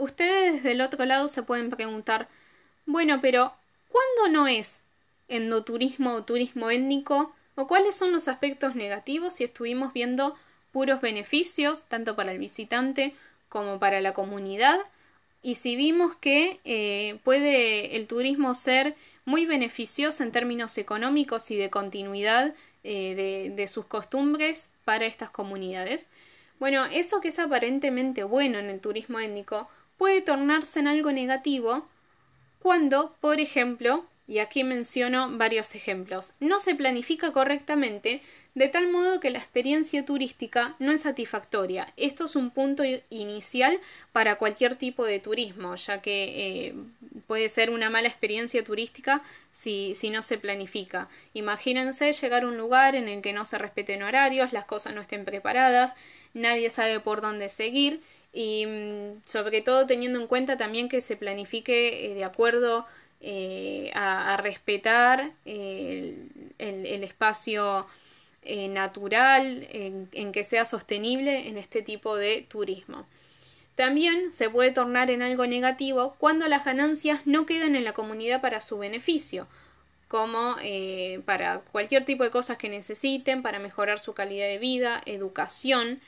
ustedes 0.01 0.63
del 0.63 0.81
otro 0.81 1.05
lado 1.05 1.29
se 1.29 1.43
pueden 1.43 1.71
preguntar, 1.71 2.29
bueno, 2.87 3.21
pero 3.21 3.53
¿cuándo 3.89 4.41
no 4.41 4.49
es 4.49 4.83
endoturismo 5.29 6.15
o 6.15 6.25
turismo 6.25 6.71
étnico? 6.71 7.35
¿O 7.55 7.67
cuáles 7.67 7.97
son 7.97 8.13
los 8.13 8.27
aspectos 8.29 8.75
negativos 8.75 9.35
si 9.35 9.45
estuvimos 9.45 9.93
viendo 9.93 10.37
puros 10.73 11.01
beneficios, 11.01 11.89
tanto 11.89 12.17
para 12.17 12.33
el 12.33 12.39
visitante 12.39 13.15
como 13.49 13.79
para 13.79 14.01
la 14.01 14.15
comunidad? 14.15 14.79
Y 15.43 15.55
si 15.55 15.77
vimos 15.77 16.17
que 16.17 16.61
eh, 16.65 17.19
puede 17.25 17.97
el 17.97 18.07
turismo 18.07 18.55
ser 18.55 18.95
muy 19.25 19.47
beneficioso 19.47 20.23
en 20.23 20.33
términos 20.33 20.77
económicos 20.79 21.51
y 21.51 21.57
de 21.57 21.71
continuidad 21.71 22.55
eh, 22.85 23.15
de, 23.15 23.55
de 23.55 23.69
sus 23.69 23.87
costumbres 23.87 24.71
para 24.85 25.07
estas 25.07 25.31
comunidades. 25.31 26.09
Bueno, 26.59 26.85
eso 26.85 27.21
que 27.21 27.29
es 27.29 27.39
aparentemente 27.39 28.25
bueno 28.25 28.59
en 28.59 28.69
el 28.69 28.81
turismo 28.81 29.19
étnico 29.19 29.69
puede 29.97 30.21
tornarse 30.21 30.81
en 30.81 30.89
algo 30.89 31.13
negativo 31.13 31.87
cuando, 32.59 33.17
por 33.21 33.41
ejemplo, 33.41 34.05
y 34.27 34.39
aquí 34.39 34.63
menciono 34.63 35.37
varios 35.37 35.75
ejemplos, 35.75 36.35
no 36.39 36.61
se 36.61 36.75
planifica 36.75 37.33
correctamente 37.33 38.23
de 38.55 38.69
tal 38.69 38.91
modo 38.91 39.21
que 39.21 39.31
la 39.31 39.39
experiencia 39.39 40.05
turística 40.05 40.75
no 40.79 40.93
es 40.93 41.03
satisfactoria. 41.03 41.93
Esto 41.97 42.25
es 42.25 42.37
un 42.37 42.51
punto 42.51 42.83
inicial 43.09 43.79
para 44.13 44.37
cualquier 44.37 44.77
tipo 44.77 45.05
de 45.05 45.21
turismo, 45.21 45.77
ya 45.77 46.03
que 46.03 46.69
eh, 46.69 46.75
puede 47.27 47.49
ser 47.49 47.71
una 47.71 47.91
mala 47.91 48.09
experiencia 48.09 48.65
turística 48.65 49.23
si, 49.53 49.95
si 49.95 50.11
no 50.11 50.23
se 50.23 50.39
planifica. 50.39 51.09
Imagínense 51.33 52.13
llegar 52.13 52.43
a 52.43 52.49
un 52.49 52.59
lugar 52.59 52.97
en 52.97 53.09
el 53.09 53.23
que 53.23 53.33
no 53.33 53.45
se 53.45 53.59
respeten 53.59 54.03
horarios, 54.03 54.53
las 54.53 54.65
cosas 54.65 54.95
no 54.95 55.01
estén 55.01 55.25
preparadas, 55.25 55.95
nadie 56.35 56.71
sabe 56.71 57.01
por 57.01 57.21
dónde 57.21 57.49
seguir 57.49 58.01
y 58.33 58.67
mm, 58.67 59.23
sobre 59.27 59.61
todo 59.63 59.87
teniendo 59.87 60.21
en 60.21 60.27
cuenta 60.27 60.57
también 60.57 60.89
que 60.89 61.01
se 61.01 61.17
planifique 61.17 62.07
eh, 62.07 62.15
de 62.15 62.25
acuerdo 62.25 62.87
eh, 63.21 63.91
a, 63.95 64.37
respetar 64.39 65.33
el, 65.45 66.31
espacio 67.05 67.87
eh, 68.43 68.69
natural, 68.69 69.67
en, 69.71 70.33
que 70.33 70.45
sea 70.45 70.65
sostenible 70.65 71.49
en 71.49 71.59
este 71.59 71.83
tipo 71.83 72.17
de 72.17 72.47
turismo. 72.49 73.07
También 73.75 74.33
se 74.33 74.51
puede 74.51 74.73
tornar 74.73 75.11
en 75.11 75.23
algo 75.23 75.47
negativo 75.47 76.17
cuando 76.19 76.49
las 76.49 76.65
ganancias 76.65 77.27
no 77.27 77.47
quedan 77.47 77.77
en 77.77 77.85
la 77.85 77.93
comunidad 77.93 78.41
para 78.41 78.61
su 78.61 78.79
beneficio, 78.79 79.47
como 80.09 80.57
para 81.25 81.61
cualquier 81.61 82.05
tipo 82.05 82.25
de 82.25 82.31
cosas 82.31 82.59
que 82.59 82.69
necesiten, 82.69 83.43
para 83.43 83.59
mejorar 83.61 84.01
su 84.01 84.13
calidad 84.13 84.49
de 84.49 84.59
vida, 84.59 85.01
educación, 85.07 86.01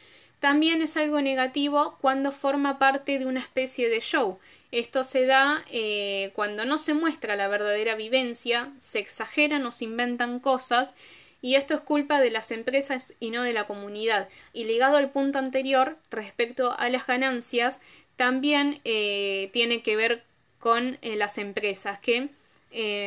también 0.43 0.83
es 0.83 0.97
algo 0.97 1.21
negativo 1.21 1.97
cuando 2.01 2.33
forma 2.33 2.81
parte 2.81 3.21
de 3.21 3.27
una 3.27 3.39
especie 3.39 3.89
de 3.89 4.01
show. 4.01 4.41
Esto 4.73 5.05
se 5.05 5.25
da 5.25 5.65
eh, 5.71 6.33
cuando 6.35 6.65
no 6.65 6.79
se 6.79 6.95
muestra 6.95 7.37
la 7.37 7.47
verdadera 7.47 7.95
vivencia, 7.95 8.73
se 8.81 8.99
exageran 8.99 9.65
o 9.67 9.71
se 9.71 9.85
inventan 9.85 10.41
cosas 10.41 10.97
y 11.43 11.57
esto 11.57 11.75
es 11.75 11.81
culpa 11.81 12.21
de 12.21 12.31
las 12.31 12.51
empresas 12.51 13.13
y 13.21 13.31
no 13.31 13.43
de 13.43 13.53
la 13.53 13.67
comunidad. 13.67 14.29
Y 14.55 14.65
ligado 14.65 14.97
al 14.97 15.11
punto 15.11 15.39
anterior, 15.39 15.99
respecto 16.11 16.73
a 16.79 16.89
las 16.89 17.07
ganancias, 17.07 17.81
también 18.17 18.81
eh, 18.85 19.51
tiene 19.53 19.83
que 19.83 19.97
ver 19.97 20.23
con 20.59 20.97
eh, 21.03 21.17
las 21.17 21.37
empresas 21.37 21.99
que 22.01 22.31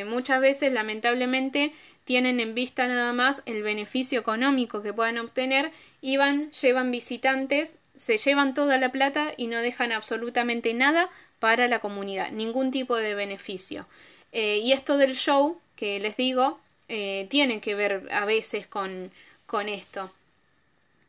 muchas 0.06 0.42
veces 0.42 0.72
lamentablemente 0.72 1.74
tienen 2.06 2.40
en 2.40 2.54
vista 2.54 2.88
nada 2.88 3.12
más 3.12 3.42
el 3.46 3.64
beneficio 3.64 4.20
económico 4.20 4.82
que 4.82 4.94
puedan 4.94 5.18
obtener 5.18 5.72
y 6.02 6.18
van, 6.18 6.52
llevan 6.52 6.92
visitantes, 6.92 7.76
se 7.96 8.18
llevan 8.18 8.54
toda 8.54 8.78
la 8.78 8.92
plata 8.92 9.34
y 9.36 9.48
no 9.48 9.58
dejan 9.58 9.92
absolutamente 9.92 10.74
nada 10.74 11.10
para 11.40 11.68
la 11.68 11.80
comunidad, 11.80 12.32
ningún 12.32 12.72
tipo 12.72 12.96
de 12.96 13.16
beneficio. 13.16 13.88
Eh, 14.32 14.60
y 14.60 14.72
esto 14.72 14.98
del 14.98 15.16
show, 15.16 15.60
que 15.76 16.00
les 16.00 16.16
digo, 16.16 16.60
eh, 16.90 17.28
tiene 17.30 17.62
que 17.62 17.76
ver 17.76 18.08
a 18.12 18.26
veces 18.26 18.68
con, 18.68 19.12
con 19.46 19.70
esto. 19.70 20.12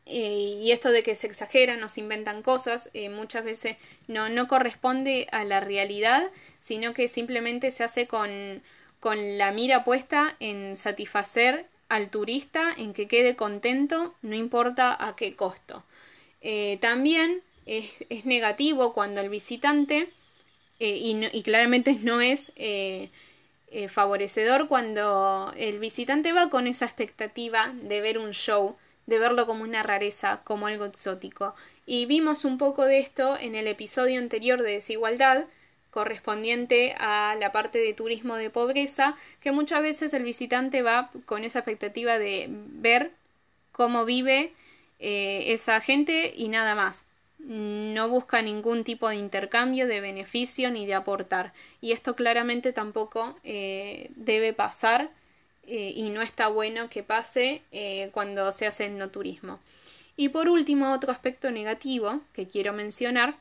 Eh, 0.05 0.61
y 0.61 0.71
esto 0.71 0.91
de 0.91 1.03
que 1.03 1.15
se 1.15 1.27
exageran 1.27 1.83
o 1.83 1.89
se 1.89 1.99
inventan 1.99 2.41
cosas, 2.41 2.89
muchas 3.11 3.43
veces 3.43 3.77
no, 4.07 4.29
no 4.29 4.47
corresponde 4.47 5.27
a 5.31 5.43
la 5.43 5.59
realidad, 5.59 6.29
sino 6.61 6.93
que 6.93 7.07
simplemente 7.07 7.71
se 7.71 7.83
hace 7.83 8.07
con, 8.07 8.61
con 8.99 9.37
la 9.37 9.51
mira 9.51 9.83
puesta 9.83 10.35
en 10.39 10.77
satisfacer 10.77 11.65
al 11.89 12.09
turista, 12.09 12.73
en 12.77 12.93
que 12.93 13.07
quede 13.07 13.35
contento, 13.35 14.13
no 14.21 14.35
importa 14.35 14.95
a 14.99 15.15
qué 15.15 15.35
costo. 15.35 15.83
Eh, 16.41 16.77
también 16.81 17.41
es, 17.65 17.89
negativo 18.25 18.93
cuando 18.93 19.21
el 19.21 19.29
visitante, 19.29 20.09
eh, 20.79 21.29
y, 21.33 21.43
claramente 21.43 21.93
no 22.01 22.21
es 22.21 22.51
eh, 23.69 23.89
favorecedor 23.89 24.67
cuando 24.67 25.51
el 25.57 25.79
visitante 25.79 26.31
va 26.31 26.49
con 26.49 26.67
esa 26.67 26.85
expectativa 26.85 27.73
de 27.73 28.01
ver 28.01 28.17
un 28.17 28.31
show, 28.31 28.77
de 29.05 29.19
verlo 29.19 29.45
como 29.45 29.63
una 29.63 29.83
rareza, 29.83 30.41
como 30.43 30.67
algo 30.67 30.85
exótico. 30.85 31.55
Y 31.85 32.05
vimos 32.05 32.45
un 32.45 32.57
poco 32.57 32.85
de 32.85 32.99
esto 32.99 33.37
en 33.37 33.55
el 33.55 33.67
episodio 33.67 34.19
anterior 34.19 34.61
de 34.61 34.71
desigualdad, 34.71 35.45
correspondiente 35.91 36.93
a 36.97 37.35
la 37.39 37.51
parte 37.51 37.79
de 37.79 37.93
turismo 37.93 38.35
de 38.35 38.49
pobreza, 38.49 39.15
que 39.41 39.51
muchas 39.51 39.81
veces 39.81 40.13
el 40.13 40.23
visitante 40.23 40.81
va 40.81 41.09
con 41.25 41.43
esa 41.43 41.59
expectativa 41.59 42.19
de 42.19 42.47
ver 42.49 43.11
cómo 43.71 44.05
vive 44.05 44.53
eh, 44.99 45.53
esa 45.53 45.79
gente 45.81 46.33
y 46.35 46.49
nada 46.49 46.75
más. 46.75 47.07
No 47.39 48.09
busca 48.09 48.41
ningún 48.41 48.83
tipo 48.83 49.09
de 49.09 49.15
intercambio, 49.15 49.87
de 49.87 50.01
beneficio 50.01 50.69
ni 50.71 50.85
de 50.85 50.95
aportar. 50.95 51.53
Y 51.81 51.91
esto 51.91 52.15
claramente 52.15 52.73
tampoco 52.73 53.37
eh, 53.43 54.09
debe 54.15 54.53
pasar 54.53 55.09
eh, 55.65 55.93
y 55.95 56.09
no 56.09 56.21
está 56.21 56.47
bueno 56.47 56.89
que 56.89 57.03
pase 57.03 57.61
cuando 58.11 58.51
se 58.51 58.67
hace 58.67 58.89
no 58.89 59.09
turismo. 59.09 59.59
Y 60.15 60.29
por 60.29 60.49
último, 60.49 60.93
otro 60.93 61.11
aspecto 61.11 61.51
negativo 61.51 62.21
que 62.33 62.47
quiero 62.47 62.73
mencionar 62.73 63.35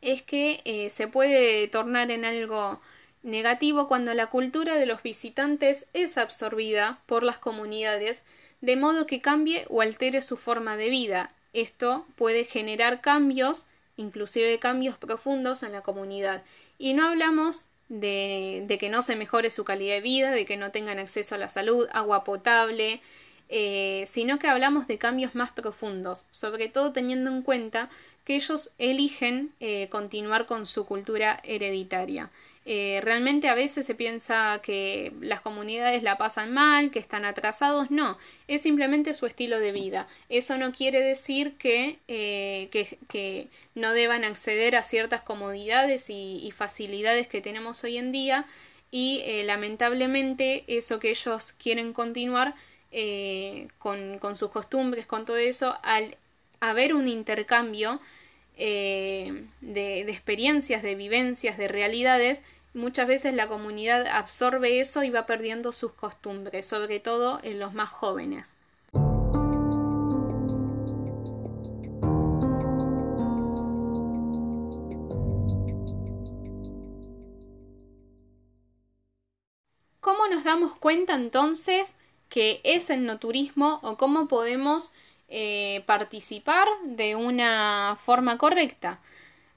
es 0.00 0.22
que 0.22 0.88
se 0.90 1.06
puede 1.08 1.68
tornar 1.68 2.10
en 2.10 2.24
algo 2.24 2.80
negativo 3.26 3.88
cuando 3.88 4.14
la 4.14 4.28
cultura 4.28 4.76
de 4.76 4.86
los 4.86 5.02
visitantes 5.02 5.86
es 5.92 6.16
absorbida 6.16 7.00
por 7.06 7.22
las 7.24 7.38
comunidades 7.38 8.22
de 8.60 8.76
modo 8.76 9.06
que 9.06 9.20
cambie 9.20 9.66
o 9.68 9.82
altere 9.82 10.22
su 10.22 10.36
forma 10.36 10.76
de 10.76 10.88
vida. 10.88 11.30
Esto 11.56 12.04
puede 12.16 12.44
generar 12.44 13.00
cambios, 13.00 13.64
inclusive 13.96 14.58
cambios 14.58 14.98
profundos 14.98 15.62
en 15.62 15.72
la 15.72 15.80
comunidad. 15.80 16.42
Y 16.78 16.92
no 16.92 17.08
hablamos 17.08 17.66
de, 17.88 18.76
que 18.78 18.90
no 18.90 19.00
se 19.00 19.16
mejore 19.16 19.50
su 19.50 19.64
calidad 19.64 19.94
de 19.94 20.00
vida, 20.02 20.32
de 20.32 20.44
que 20.44 20.58
no 20.58 20.70
tengan 20.70 20.98
acceso 20.98 21.34
a 21.34 21.38
la 21.38 21.48
salud, 21.48 21.88
agua 21.92 22.24
potable, 22.24 23.00
eh, 23.48 24.04
sino 24.06 24.38
que 24.38 24.48
hablamos 24.48 24.86
de 24.86 24.98
cambios 24.98 25.34
más 25.34 25.50
profundos, 25.50 26.26
sobre 26.30 26.68
todo 26.68 26.92
teniendo 26.92 27.30
en 27.30 27.40
cuenta 27.40 27.88
que 28.26 28.36
ellos 28.36 28.74
eligen 28.76 29.54
eh, 29.60 29.88
continuar 29.88 30.44
con 30.44 30.66
su 30.66 30.84
cultura 30.84 31.40
hereditaria. 31.42 32.28
Eh, 32.68 33.00
realmente 33.02 33.48
a 33.48 33.54
veces 33.54 33.86
se 33.86 33.94
piensa 33.94 34.60
que 34.62 35.12
las 35.20 35.40
comunidades 35.40 36.02
la 36.02 36.18
pasan 36.18 36.52
mal, 36.52 36.90
que 36.90 36.98
están 36.98 37.24
atrasados, 37.24 37.90
no, 37.90 38.18
es 38.48 38.62
simplemente 38.62 39.14
su 39.14 39.26
estilo 39.26 39.60
de 39.60 39.72
vida. 39.72 40.08
Eso 40.28 40.58
no 40.58 40.72
quiere 40.72 41.00
decir 41.00 41.54
que, 41.58 41.98
que, 42.08 43.48
no 43.74 43.92
deban 43.92 44.24
acceder 44.24 44.74
a 44.74 44.82
ciertas 44.82 45.22
comodidades 45.22 46.06
y, 46.08 46.52
facilidades 46.56 47.28
que 47.28 47.40
tenemos 47.40 47.84
hoy 47.84 47.98
en 47.98 48.10
día 48.10 48.46
y 48.90 49.22
lamentablemente 49.44 50.64
eso 50.66 50.98
que 50.98 51.10
ellos 51.10 51.52
quieren 51.52 51.92
continuar 51.92 52.54
eh, 52.98 53.68
con, 53.78 54.36
sus 54.38 54.50
costumbres, 54.50 55.06
con 55.06 55.26
todo 55.26 55.36
eso, 55.36 55.76
al 55.82 56.16
haber 56.60 56.94
un 56.94 57.08
intercambio 57.08 58.00
eh, 58.56 59.44
de, 59.60 60.00
experiencias, 60.00 60.82
de 60.82 60.94
vivencias, 60.94 61.58
de 61.58 61.68
realidades, 61.68 62.42
muchas 62.76 63.08
veces 63.08 63.34
la 63.34 63.48
comunidad 63.48 64.06
absorbe 64.06 64.80
eso 64.80 65.02
y 65.02 65.10
va 65.10 65.26
perdiendo 65.26 65.72
sus 65.72 65.92
costumbres, 65.92 66.66
sobre 66.66 67.00
todo 67.00 67.40
en 67.42 67.58
los 67.58 67.74
más 67.74 67.88
jóvenes. 67.88 68.56
¿Cómo 80.00 80.28
nos 80.28 80.44
damos 80.44 80.76
cuenta 80.76 81.14
entonces 81.14 81.96
qué 82.28 82.60
es 82.62 82.90
el 82.90 83.06
no 83.06 83.18
turismo 83.18 83.80
o 83.82 83.96
cómo 83.96 84.28
podemos 84.28 84.92
eh, 85.28 85.82
participar 85.86 86.68
de 86.84 87.16
una 87.16 87.96
forma 87.98 88.38
correcta. 88.38 89.00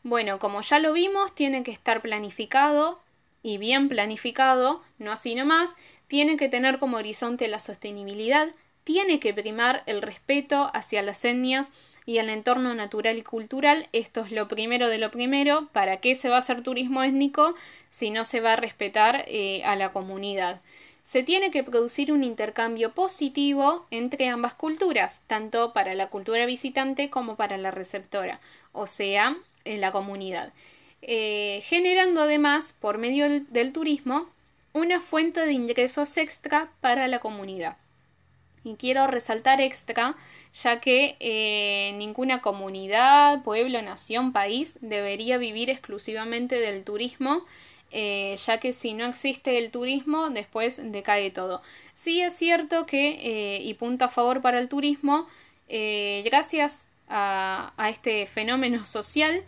Bueno, 0.02 0.40
como 0.40 0.62
ya 0.62 0.80
lo 0.80 0.94
vimos, 0.94 1.36
tiene 1.36 1.62
que 1.62 1.72
estar 1.72 2.02
planificado 2.02 3.00
y 3.44 3.58
bien 3.58 3.90
planificado, 3.90 4.84
no 4.98 5.12
así 5.12 5.36
nomás, 5.36 5.76
tiene 6.08 6.38
que 6.38 6.50
tener 6.50 6.80
como 6.80 6.98
horizonte 6.98 7.48
la 7.48 7.60
sostenibilidad, 7.60 8.50
tiene 8.84 9.20
que 9.20 9.34
primar 9.34 9.84
el 9.86 10.02
respeto 10.02 10.72
hacia 10.74 11.02
las 11.02 11.24
etnias 11.24 11.72
y 12.06 12.18
el 12.18 12.30
entorno 12.30 12.74
natural 12.74 13.18
y 13.18 13.22
cultural. 13.22 13.88
Esto 13.94 14.22
es 14.22 14.32
lo 14.32 14.48
primero 14.48 14.90
de 14.90 14.98
lo 14.98 15.12
primero. 15.12 15.70
¿Para 15.74 15.98
qué 15.98 16.16
se 16.16 16.28
va 16.28 16.36
a 16.36 16.40
hacer 16.40 16.64
turismo 16.64 17.04
étnico 17.04 17.54
si 17.92 18.10
no 18.10 18.26
se 18.26 18.40
va 18.40 18.54
a 18.54 18.56
respetar 18.56 19.26
eh, 19.28 19.62
a 19.64 19.76
la 19.76 19.92
comunidad? 19.92 20.62
se 21.10 21.24
tiene 21.24 21.50
que 21.50 21.64
producir 21.64 22.12
un 22.12 22.24
intercambio 22.24 22.94
positivo 22.94 23.88
entre 23.90 24.28
ambas 24.28 24.54
culturas, 24.54 25.24
tanto 25.26 25.74
para 25.74 25.96
la 25.96 26.10
cultura 26.10 26.46
visitante 26.46 27.10
como 27.10 27.36
para 27.36 27.58
la 27.58 27.72
receptora, 27.72 28.40
o 28.74 28.86
sea, 28.86 29.36
en 29.66 29.82
la 29.82 29.92
comunidad, 29.92 30.54
eh, 31.02 31.62
generando 31.66 32.22
además, 32.22 32.76
por 32.80 32.98
medio 32.98 33.28
del, 33.50 33.74
turismo, 33.74 34.30
una 34.74 35.00
fuente 35.00 35.46
de 35.46 35.54
ingresos 35.54 36.18
extra 36.18 36.70
para 36.82 37.08
la 37.08 37.20
comunidad. 37.20 37.78
Y 38.64 38.76
quiero 38.76 39.08
resaltar 39.08 39.62
extra, 39.62 40.16
ya 40.54 40.82
que 40.82 41.16
eh, 41.20 41.94
ninguna 41.98 42.42
comunidad, 42.42 43.44
pueblo, 43.44 43.82
nación, 43.82 44.34
país 44.34 44.78
debería 44.82 45.38
vivir 45.38 45.70
exclusivamente 45.70 46.60
del 46.60 46.84
turismo 46.84 47.46
eh, 47.92 48.36
ya 48.46 48.60
que 48.60 48.72
si 48.72 48.94
no 48.94 49.08
existe 49.08 49.58
el 49.58 49.72
turismo, 49.72 50.30
después 50.30 50.80
decae 50.92 51.32
todo. 51.32 51.64
Sí 51.96 52.22
es 52.22 52.36
cierto 52.36 52.86
que, 52.86 53.60
y 53.64 53.74
punto 53.74 54.06
a 54.06 54.10
favor 54.10 54.42
para 54.42 54.60
el 54.60 54.70
turismo, 54.70 55.28
gracias 55.68 56.88
a, 57.10 57.90
este 57.90 58.28
fenómeno 58.28 58.86
social, 58.86 59.44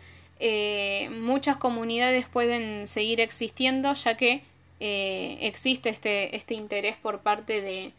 muchas 1.10 1.56
comunidades 1.56 2.26
pueden 2.26 2.86
seguir 2.86 3.20
existiendo, 3.20 3.92
ya 3.94 4.16
que 4.16 4.42
existe 4.80 5.90
este, 5.90 6.34
este, 6.34 6.54
interés 6.54 6.96
por 6.96 7.20
parte 7.20 7.60
de, 7.60 7.92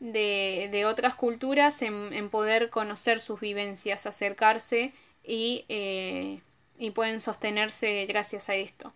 de, 0.00 0.86
otras 0.86 1.14
culturas 1.14 1.82
en, 1.82 2.30
poder 2.30 2.70
conocer 2.70 3.20
sus 3.20 3.40
vivencias, 3.40 4.06
acercarse 4.06 4.92
y, 5.22 5.64
y 6.78 6.90
pueden 6.90 7.20
sostenerse 7.20 8.06
gracias 8.06 8.48
a 8.48 8.54
esto. 8.54 8.92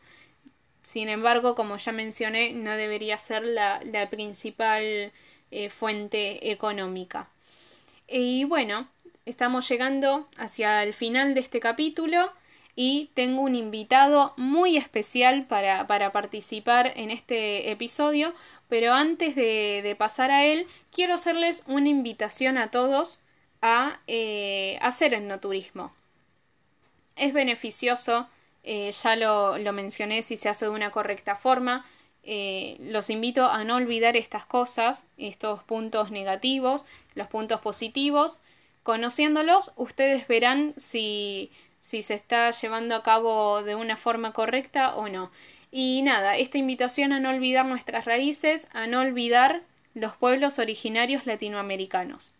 Sin 0.90 1.08
embargo, 1.08 1.54
como 1.54 1.76
ya 1.76 1.92
mencioné, 1.92 2.52
no 2.52 2.72
debería 2.72 3.16
ser 3.16 3.44
la, 3.44 4.08
principal 4.10 5.12
eh, 5.52 5.70
fuente 5.70 6.50
económica. 6.50 7.28
Y 8.08 8.42
bueno, 8.42 8.88
estamos 9.24 9.68
llegando 9.68 10.28
hacia 10.36 10.82
el 10.82 10.92
final 10.92 11.34
de 11.34 11.42
este 11.42 11.60
capítulo 11.60 12.32
y 12.76 13.10
tengo 13.14 13.42
un 13.42 13.54
invitado 13.54 14.34
muy 14.36 14.76
especial 14.76 15.46
para, 15.46 15.86
participar 16.12 16.92
en 16.96 17.10
este 17.10 17.70
episodio, 17.70 18.34
pero 18.68 18.92
antes 18.92 19.34
de, 19.34 19.94
pasar 19.98 20.30
a 20.30 20.44
él, 20.44 20.66
quiero 20.92 21.14
hacerles 21.14 21.64
una 21.66 21.88
invitación 21.88 22.58
a 22.58 22.70
todos 22.70 23.20
a 23.62 24.00
eh, 24.06 24.78
hacer 24.80 25.14
etnoturismo. 25.14 25.92
Es 27.16 27.32
beneficioso 27.32 28.28
eh, 28.62 28.92
ya 28.92 29.16
lo, 29.16 29.72
mencioné 29.72 30.22
si 30.22 30.36
se 30.36 30.48
hace 30.48 30.66
de 30.66 30.70
una 30.70 30.90
correcta 30.90 31.36
forma. 31.36 31.86
Eh, 32.22 32.76
los 32.80 33.08
invito 33.10 33.46
a 33.46 33.64
no 33.64 33.76
olvidar 33.76 34.16
estas 34.16 34.44
cosas, 34.44 35.06
estos 35.16 35.62
puntos 35.62 36.10
negativos, 36.10 36.84
los 37.14 37.28
puntos 37.28 37.60
positivos. 37.60 38.40
Conociéndolos, 38.82 39.72
ustedes 39.76 40.26
verán 40.28 40.74
si, 40.76 41.50
si 41.80 42.02
se 42.02 42.14
está 42.14 42.50
llevando 42.50 42.94
a 42.94 43.02
cabo 43.02 43.62
de 43.62 43.74
una 43.74 43.96
forma 43.96 44.32
correcta 44.32 44.96
o 44.96 45.08
no. 45.08 45.30
Y 45.70 46.02
nada, 46.02 46.36
esta 46.36 46.58
invitación 46.58 47.12
a 47.12 47.20
no 47.20 47.30
olvidar 47.30 47.66
nuestras 47.66 48.04
raíces, 48.04 48.66
a 48.72 48.86
no 48.86 49.00
olvidar 49.00 49.62
los 49.94 50.16
pueblos 50.16 50.58
originarios 50.58 51.26
latinoamericanos. 51.26 52.34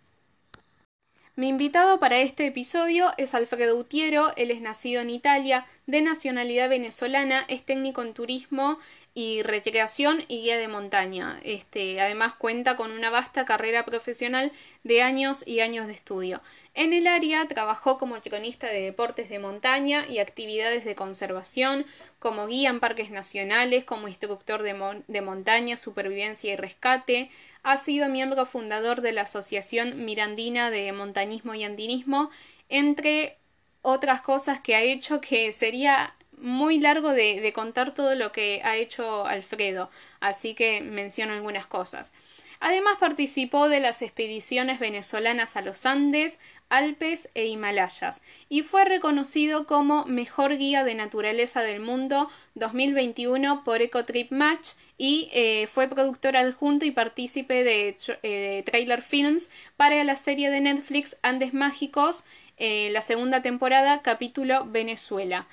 Mi 1.37 1.49
invitado 1.49 1.99
para 1.99 2.19
este 2.19 2.47
episodio 2.47 3.13
es 3.17 3.35
Alfredo 3.35 3.77
Utiero, 3.77 4.33
él 4.37 4.51
es 4.51 4.61
nacido 4.61 5.01
en 5.01 5.11
Italia, 5.11 5.65
de 5.91 6.03
nacionalidad 6.03 6.69
venezolana, 6.69 7.45
es 7.49 7.65
técnico 7.65 8.03
en 8.03 8.15
turismo 8.15 8.79
y 9.13 9.43
recreación 9.43 10.25
y 10.29 10.43
guía 10.43 10.57
de 10.57 10.69
montaña. 10.69 11.41
Este, 11.43 12.01
además 12.01 12.35
cuenta 12.35 12.77
con 12.77 12.93
una 12.93 13.11
vasta 13.11 13.45
carrera 13.45 13.85
profesional 13.85 14.53
de 14.85 15.03
años 15.03 15.47
y 15.47 15.61
años 15.61 15.89
de 15.89 15.95
estudio. 15.95 16.41
En 16.75 16.93
el 16.93 17.09
área 17.09 17.47
trabajó 17.49 17.99
como 17.99 18.21
cronista 18.21 18.69
de 18.69 18.83
deportes 18.83 19.29
de 19.29 19.41
montaña 19.41 20.07
y 20.09 20.21
actividades 20.21 20.85
de 20.85 20.95
conservación, 20.95 21.85
como 22.21 22.47
guía 22.47 22.71
en 22.71 22.79
parques 22.79 23.11
nacionales, 23.11 23.85
como 23.85 24.07
instructor 24.07 24.63
de, 24.63 25.03
de 25.09 25.21
montaña, 25.21 25.77
supervivencia 25.77 26.53
y 26.53 26.57
rescate, 26.57 27.31
ha 27.63 27.77
sido 27.77 28.09
miembro 28.09 28.47
fundador 28.47 29.01
de 29.01 29.13
la 29.13 29.23
Asociación 29.23 30.05
Mirandina 30.05 30.71
de 30.71 30.93
Montañismo 30.93 31.55
y 31.55 31.65
Andinismo, 31.65 32.31
entre 32.69 33.40
otras 33.83 34.21
cosas 34.23 34.61
que 34.61 34.75
ha 34.75 34.83
hecho 34.83 35.21
que 35.21 35.53
sería 35.53 36.15
muy 36.39 36.79
largo 36.79 37.11
de, 37.11 37.41
de 37.41 37.53
contar 37.53 37.95
todo 37.95 38.15
lo 38.15 38.33
que 38.33 38.63
ha 38.65 38.77
hecho 38.77 39.27
Alfredo, 39.27 39.91
así 40.21 40.55
que 40.55 40.81
menciono 40.81 41.35
algunas 41.35 41.67
cosas. 41.67 42.13
Además 42.61 42.99
participó 43.01 43.69
de 43.69 43.81
las 43.81 44.03
expediciones 44.03 44.79
venezolanas 44.79 45.57
a 45.57 45.63
los 45.63 45.87
Andes, 45.87 46.39
Alpes 46.71 47.29
e 47.35 47.47
Himalayas 47.47 48.23
y 48.49 48.63
fue 48.63 48.85
reconocido 48.85 49.67
como 49.67 50.05
mejor 50.05 50.57
guía 50.57 50.85
de 50.85 50.95
naturaleza 50.95 51.63
del 51.63 51.81
mundo 51.81 52.31
2021 52.55 53.65
por 53.65 53.83
Ecotrip 53.83 54.31
Match 54.31 54.71
y 54.97 55.29
eh, 55.33 55.67
fue 55.67 55.89
productor 55.89 56.37
adjunto 56.37 56.85
y 56.85 56.93
partícipe 56.93 57.65
de, 57.65 57.97
eh, 58.23 58.63
Trailer 58.65 59.03
Films 59.03 59.51
para 59.77 60.05
la 60.05 60.17
serie 60.17 60.51
de 60.51 60.61
Netflix 60.61 61.17
Andes 61.23 61.55
Mágicos, 61.55 62.25
eh, 62.61 62.91
la 62.93 63.03
segunda 63.03 63.43
temporada, 63.43 64.03
capítulo 64.03 64.67
Venezuela. 64.67 65.49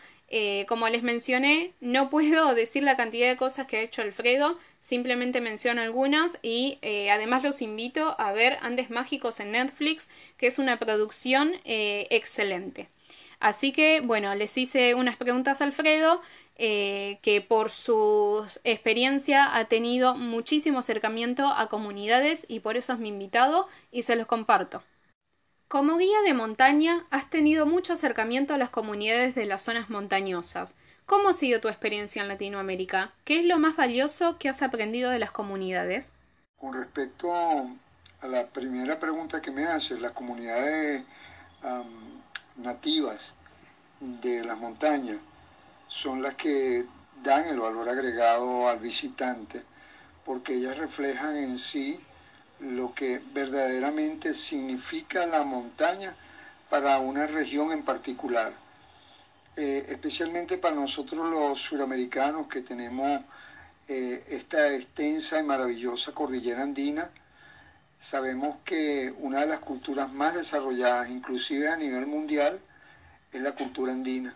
como 0.68 0.88
les 0.90 1.04
mencioné, 1.04 1.72
no 1.80 2.10
puedo 2.14 2.54
decir 2.54 2.84
la 2.84 2.98
cantidad 2.98 3.28
de 3.28 3.38
cosas 3.38 3.66
que 3.66 3.78
ha 3.78 3.82
hecho 3.82 4.04
Alfredo, 4.04 4.60
simplemente 4.80 5.42
menciono 5.42 5.82
algunas 5.82 6.38
y 6.44 6.78
además 7.10 7.44
los 7.44 7.62
invito 7.62 8.16
a 8.20 8.32
ver 8.34 8.58
Andes 8.62 8.90
Mágicos 8.90 9.40
en 9.40 9.52
Netflix, 9.54 10.10
que 10.38 10.48
es 10.48 10.60
una 10.60 10.78
producción 10.78 11.54
excelente. 11.66 12.90
Así 13.40 13.72
que, 13.72 14.02
bueno, 14.02 14.34
les 14.36 14.58
hice 14.58 14.94
unas 14.96 15.16
preguntas 15.16 15.62
a 15.62 15.66
Alfredo. 15.66 16.22
Eh, 16.60 17.20
que 17.22 17.42
por 17.42 17.70
su 17.70 18.44
experiencia 18.64 19.56
ha 19.56 19.66
tenido 19.66 20.16
muchísimo 20.16 20.80
acercamiento 20.80 21.46
a 21.46 21.68
comunidades 21.68 22.48
y 22.50 22.62
por 22.62 22.78
eso 22.78 22.94
es 22.94 23.00
mi 23.00 23.10
invitado 23.10 23.68
y 23.92 24.02
se 24.02 24.16
los 24.16 24.26
comparto. 24.26 24.82
Como 25.68 25.98
guía 25.98 26.22
de 26.24 26.34
montaña, 26.34 27.06
has 27.10 27.30
tenido 27.30 27.66
mucho 27.66 27.92
acercamiento 27.92 28.54
a 28.54 28.58
las 28.58 28.70
comunidades 28.70 29.36
de 29.36 29.46
las 29.46 29.64
zonas 29.64 29.90
montañosas. 29.90 30.76
¿Cómo 31.06 31.28
ha 31.28 31.34
sido 31.34 31.60
tu 31.60 31.68
experiencia 31.68 32.22
en 32.22 32.30
Latinoamérica? 32.30 33.12
¿Qué 33.26 33.42
es 33.42 33.46
lo 33.46 33.60
más 33.60 33.76
valioso 33.76 34.38
que 34.38 34.48
has 34.48 34.62
aprendido 34.62 35.12
de 35.12 35.20
las 35.20 35.32
comunidades? 35.32 36.14
Con 36.58 36.74
respecto 36.74 37.36
a 37.36 38.28
la 38.28 38.48
primera 38.48 38.98
pregunta 38.98 39.42
que 39.42 39.52
me 39.52 39.66
haces, 39.66 40.00
las 40.00 40.14
comunidades 40.14 41.04
nativas 42.56 43.34
de 44.00 44.46
las 44.46 44.58
montañas, 44.58 45.18
son 45.90 46.22
las 46.22 46.36
que 46.36 46.86
dan 47.24 47.46
el 47.46 47.60
valor 47.60 47.90
agregado 47.90 48.70
al 48.70 48.80
visitante, 48.80 49.64
porque 50.24 50.54
ellas 50.54 50.78
reflejan 50.78 51.36
en 51.36 51.58
sí 51.58 52.00
lo 52.60 52.94
que 52.94 53.22
verdaderamente 53.34 54.34
significa 54.34 55.26
la 55.28 55.44
montaña 55.44 56.16
para 56.70 57.00
una 57.00 57.28
región 57.28 57.72
en 57.72 57.84
particular. 57.84 58.52
Eh, 59.56 59.86
especialmente 59.90 60.58
para 60.58 60.76
nosotros 60.76 61.28
los 61.30 61.60
suramericanos 61.60 62.48
que 62.48 62.62
tenemos 62.62 63.22
eh, 63.88 64.24
esta 64.28 64.74
extensa 64.76 65.40
y 65.40 65.44
maravillosa 65.44 66.12
cordillera 66.12 66.62
andina, 66.62 67.10
sabemos 68.00 68.58
que 68.64 69.14
una 69.18 69.42
de 69.42 69.48
las 69.48 69.60
culturas 69.60 70.12
más 70.12 70.36
desarrolladas, 70.36 71.10
inclusive 71.10 71.70
a 71.70 71.76
nivel 71.76 72.06
mundial, 72.06 72.60
es 73.32 73.42
la 73.42 73.54
cultura 73.54 73.94
andina. 73.94 74.36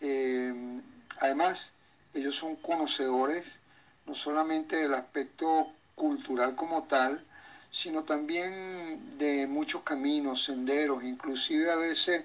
Eh, 0.00 0.80
además, 1.20 1.72
ellos 2.14 2.36
son 2.36 2.56
conocedores 2.56 3.58
no 4.06 4.14
solamente 4.14 4.76
del 4.76 4.94
aspecto 4.94 5.72
cultural 5.94 6.54
como 6.54 6.84
tal, 6.84 7.24
sino 7.70 8.04
también 8.04 9.18
de 9.18 9.46
muchos 9.46 9.82
caminos, 9.82 10.44
senderos, 10.44 11.02
inclusive 11.02 11.70
a 11.70 11.76
veces 11.76 12.22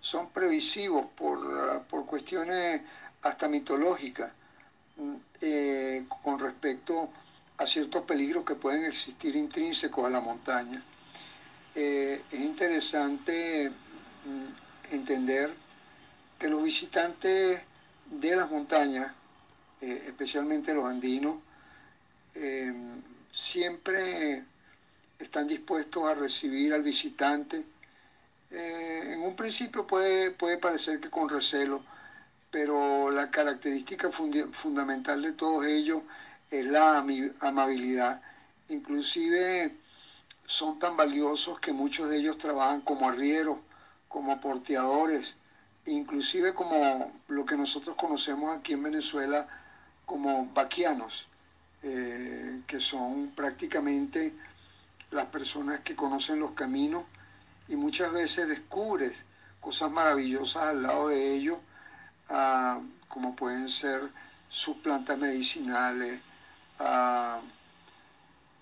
son 0.00 0.30
previsivos 0.30 1.06
por, 1.16 2.06
cuestiones 2.06 2.82
hasta 3.22 3.48
mitológicas 3.48 4.32
mm, 4.96 5.14
eh, 5.40 6.06
con 6.22 6.38
respecto 6.38 7.10
a 7.58 7.66
ciertos 7.66 8.04
peligros 8.04 8.44
que 8.44 8.54
pueden 8.54 8.84
existir 8.84 9.34
intrínsecos 9.36 10.04
a 10.04 10.10
la 10.10 10.20
montaña. 10.20 10.82
Eh, 11.74 12.22
es 12.30 12.40
interesante 12.40 13.70
mm, 13.70 14.94
entender 14.94 15.52
que 16.38 16.48
los 16.48 16.62
visitantes 16.62 17.60
de 18.06 18.36
las 18.36 18.50
montañas, 18.50 19.12
eh, 19.80 20.04
especialmente 20.06 20.74
los 20.74 20.86
andinos, 20.86 21.36
siempre 23.32 24.44
están 25.18 25.46
dispuestos 25.46 26.04
a 26.04 26.14
recibir 26.14 26.72
al 26.74 26.82
visitante. 26.82 27.64
Eh, 28.50 29.10
en 29.12 29.22
un 29.22 29.36
principio 29.36 29.86
puede, 29.86 30.30
puede 30.30 30.58
parecer 30.58 31.00
que 31.00 31.10
con 31.10 31.28
recelo, 31.28 31.82
pero 32.50 33.10
la 33.10 33.30
característica 33.30 34.10
fundamental 34.10 35.22
de 35.22 35.32
todos 35.32 35.66
ellos 35.66 36.02
es 36.50 36.66
la 36.66 36.98
amabilidad. 37.40 38.22
Inclusive 38.68 39.74
son 40.46 40.78
tan 40.78 40.96
valiosos 40.96 41.60
que 41.60 41.72
muchos 41.72 42.08
de 42.08 42.18
ellos 42.18 42.38
trabajan 42.38 42.80
como 42.80 43.08
arrieros, 43.08 43.58
como 44.08 44.40
porteadores, 44.40 45.36
inclusive 45.84 46.54
como 46.54 47.12
lo 47.28 47.44
que 47.44 47.56
nosotros 47.56 47.96
conocemos 47.96 48.56
aquí 48.56 48.72
en 48.72 48.82
Venezuela 48.82 49.46
como 50.06 50.46
vaquianos, 50.54 51.27
eh, 51.82 52.62
que 52.66 52.80
son 52.80 53.30
prácticamente 53.34 54.34
las 55.10 55.26
personas 55.26 55.80
que 55.80 55.94
conocen 55.94 56.40
los 56.40 56.52
caminos 56.52 57.04
y 57.68 57.76
muchas 57.76 58.12
veces 58.12 58.48
descubres 58.48 59.24
cosas 59.60 59.90
maravillosas 59.90 60.64
al 60.64 60.82
lado 60.82 61.08
de 61.08 61.34
ellos, 61.34 61.58
como 63.08 63.34
pueden 63.34 63.68
ser 63.68 64.10
sus 64.48 64.76
plantas 64.78 65.18
medicinales, 65.18 66.20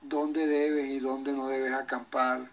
dónde 0.02 0.46
debes 0.46 0.86
y 0.86 1.00
dónde 1.00 1.32
no 1.32 1.48
debes 1.48 1.74
acampar. 1.74 2.48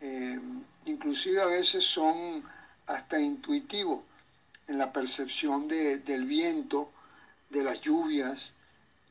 Eh, 0.00 0.38
inclusive 0.84 1.40
a 1.40 1.46
veces 1.46 1.84
son 1.84 2.44
hasta 2.86 3.18
intuitivo 3.18 4.04
en 4.68 4.78
la 4.78 4.92
percepción 4.92 5.68
del 5.68 6.24
viento, 6.24 6.90
de 7.50 7.62
las 7.62 7.80
lluvias, 7.80 8.52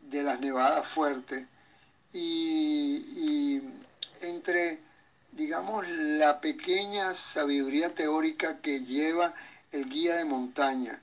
de 0.09 0.23
las 0.23 0.39
nevadas 0.39 0.87
fuertes 0.87 1.45
y, 2.13 3.61
entre, 4.21 4.79
digamos, 5.31 5.87
la 5.87 6.39
pequeña 6.39 7.13
sabiduría 7.13 7.93
teórica 7.93 8.61
que 8.61 8.81
lleva 8.81 9.33
el 9.71 9.89
guía 9.89 10.15
de 10.15 10.25
montaña 10.25 11.01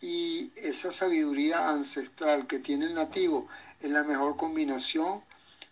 y 0.00 0.52
esa 0.56 0.92
sabiduría 0.92 1.70
ancestral 1.70 2.46
que 2.46 2.58
tiene 2.58 2.86
el 2.86 2.94
nativo 2.94 3.48
es 3.80 3.90
la 3.90 4.02
mejor 4.02 4.36
combinación 4.36 5.22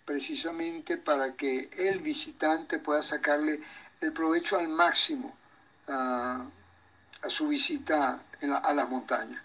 precisamente 0.07 0.96
para 0.96 1.35
que 1.35 1.68
el 1.77 2.01
visitante 2.01 2.79
pueda 2.79 3.03
sacarle 3.03 3.61
el 4.01 4.12
provecho 4.12 4.59
al 4.59 4.68
máximo 4.68 5.37
a, 5.88 6.46
su 7.29 7.48
visita 7.48 8.22
a 8.40 8.75
las 8.75 8.88
montañas. 8.88 9.42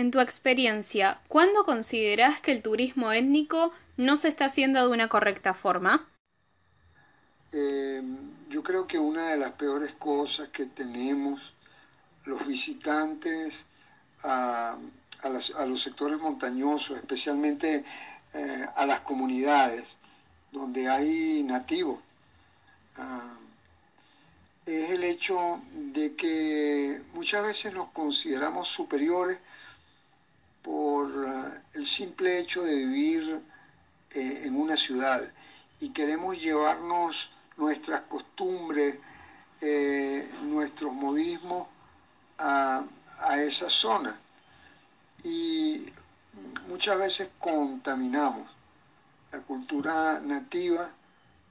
En 0.00 0.10
tu 0.10 0.20
experiencia, 0.20 1.20
¿cuándo 1.28 1.64
consideras 1.64 2.40
que 2.40 2.52
el 2.52 2.62
turismo 2.62 3.12
étnico 3.12 3.70
no 3.98 4.16
se 4.16 4.28
está 4.28 4.46
haciendo 4.46 4.80
de 4.80 4.88
una 4.88 5.10
correcta 5.10 5.52
forma? 5.52 6.08
Eh, 7.52 8.02
yo 8.48 8.62
creo 8.62 8.86
que 8.86 8.98
una 8.98 9.28
de 9.28 9.36
las 9.36 9.52
peores 9.52 9.92
cosas 9.98 10.48
que 10.48 10.64
tenemos 10.64 11.52
los 12.24 12.46
visitantes 12.46 13.66
a, 14.22 14.78
los 15.22 15.82
sectores 15.82 16.18
montañosos, 16.18 16.96
especialmente 16.96 17.84
eh, 18.32 18.66
a 18.74 18.86
las 18.86 19.00
comunidades 19.00 19.98
donde 20.50 20.88
hay 20.88 21.42
nativos, 21.42 21.98
ah, 22.96 23.34
es 24.64 24.92
el 24.92 25.04
hecho 25.04 25.60
de 25.74 26.14
que 26.16 27.02
muchas 27.12 27.44
veces 27.44 27.74
nos 27.74 27.90
consideramos 27.90 28.66
superiores 28.66 29.38
por 30.62 31.10
eh, 31.10 31.62
el 31.74 31.86
simple 31.86 32.38
hecho 32.38 32.62
de 32.62 32.74
vivir 32.74 33.40
eh, 34.10 34.42
en 34.44 34.56
una 34.56 34.76
ciudad 34.76 35.22
y 35.78 35.90
queremos 35.90 36.38
llevarnos 36.38 37.30
nuestras 37.56 38.02
costumbres, 38.02 38.98
eh, 39.60 40.30
nuestros 40.42 40.92
modismos 40.92 41.68
a, 42.38 42.84
a 43.20 43.42
esa 43.42 43.70
zona. 43.70 44.18
Y 45.24 45.86
muchas 46.68 46.98
veces 46.98 47.30
contaminamos 47.38 48.48
la 49.32 49.40
cultura 49.40 50.20
nativa 50.20 50.90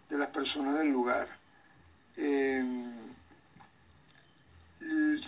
de 0.09 0.17
las 0.17 0.29
personas 0.29 0.75
del 0.75 0.89
lugar. 0.89 1.27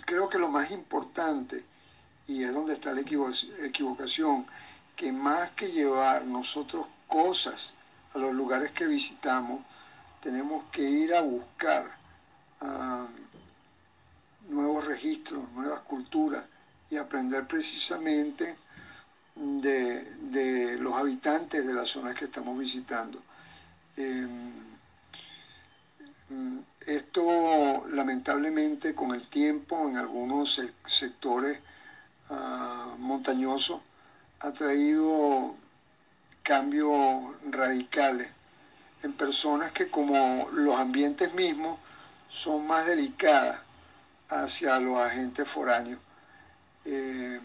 Creo 0.04 0.28
que 0.28 0.38
lo 0.38 0.48
más 0.48 0.70
importante, 0.70 1.64
y 2.26 2.44
es 2.44 2.52
donde 2.52 2.74
está 2.74 2.92
la 2.92 3.00
equivocación, 3.00 4.46
que 4.96 5.12
más 5.12 5.50
que 5.52 5.70
llevar 5.70 6.24
nosotros 6.24 6.86
cosas 7.08 7.74
a 8.14 8.18
los 8.18 8.34
lugares 8.34 8.72
que 8.72 8.86
visitamos, 8.86 9.60
tenemos 10.20 10.64
que 10.70 10.82
ir 10.82 11.14
a 11.14 11.22
buscar 11.22 12.00
nuevos 14.48 14.84
registros, 14.86 15.50
nuevas 15.52 15.80
culturas, 15.80 16.44
y 16.92 16.98
aprender 16.98 17.46
precisamente 17.46 18.54
de, 19.34 20.76
los 20.78 20.94
habitantes 20.94 21.66
de 21.66 21.72
las 21.72 21.88
zonas 21.88 22.14
que 22.14 22.26
estamos 22.26 22.58
visitando. 22.58 23.22
Em, 23.96 24.52
esto 26.86 27.86
lamentablemente 27.88 28.94
con 28.94 29.14
el 29.14 29.26
tiempo 29.28 29.88
en 29.88 29.96
algunos 29.96 30.60
sectores 30.84 31.60
ah, 32.30 32.94
montañosos 32.98 33.80
ha 34.40 34.52
traído 34.52 35.54
cambios 36.42 36.90
radicales 37.50 38.28
en 39.02 39.12
personas 39.12 39.72
que 39.72 39.88
como 39.88 40.48
los 40.52 40.76
ambientes 40.76 41.32
mismos 41.34 41.78
son 42.28 42.66
más 42.66 42.86
delicadas 42.86 43.60
hacia 44.28 44.78
los 44.80 44.98
agentes 44.98 45.48
foráneos. 45.48 46.00
Eh, 46.84 47.40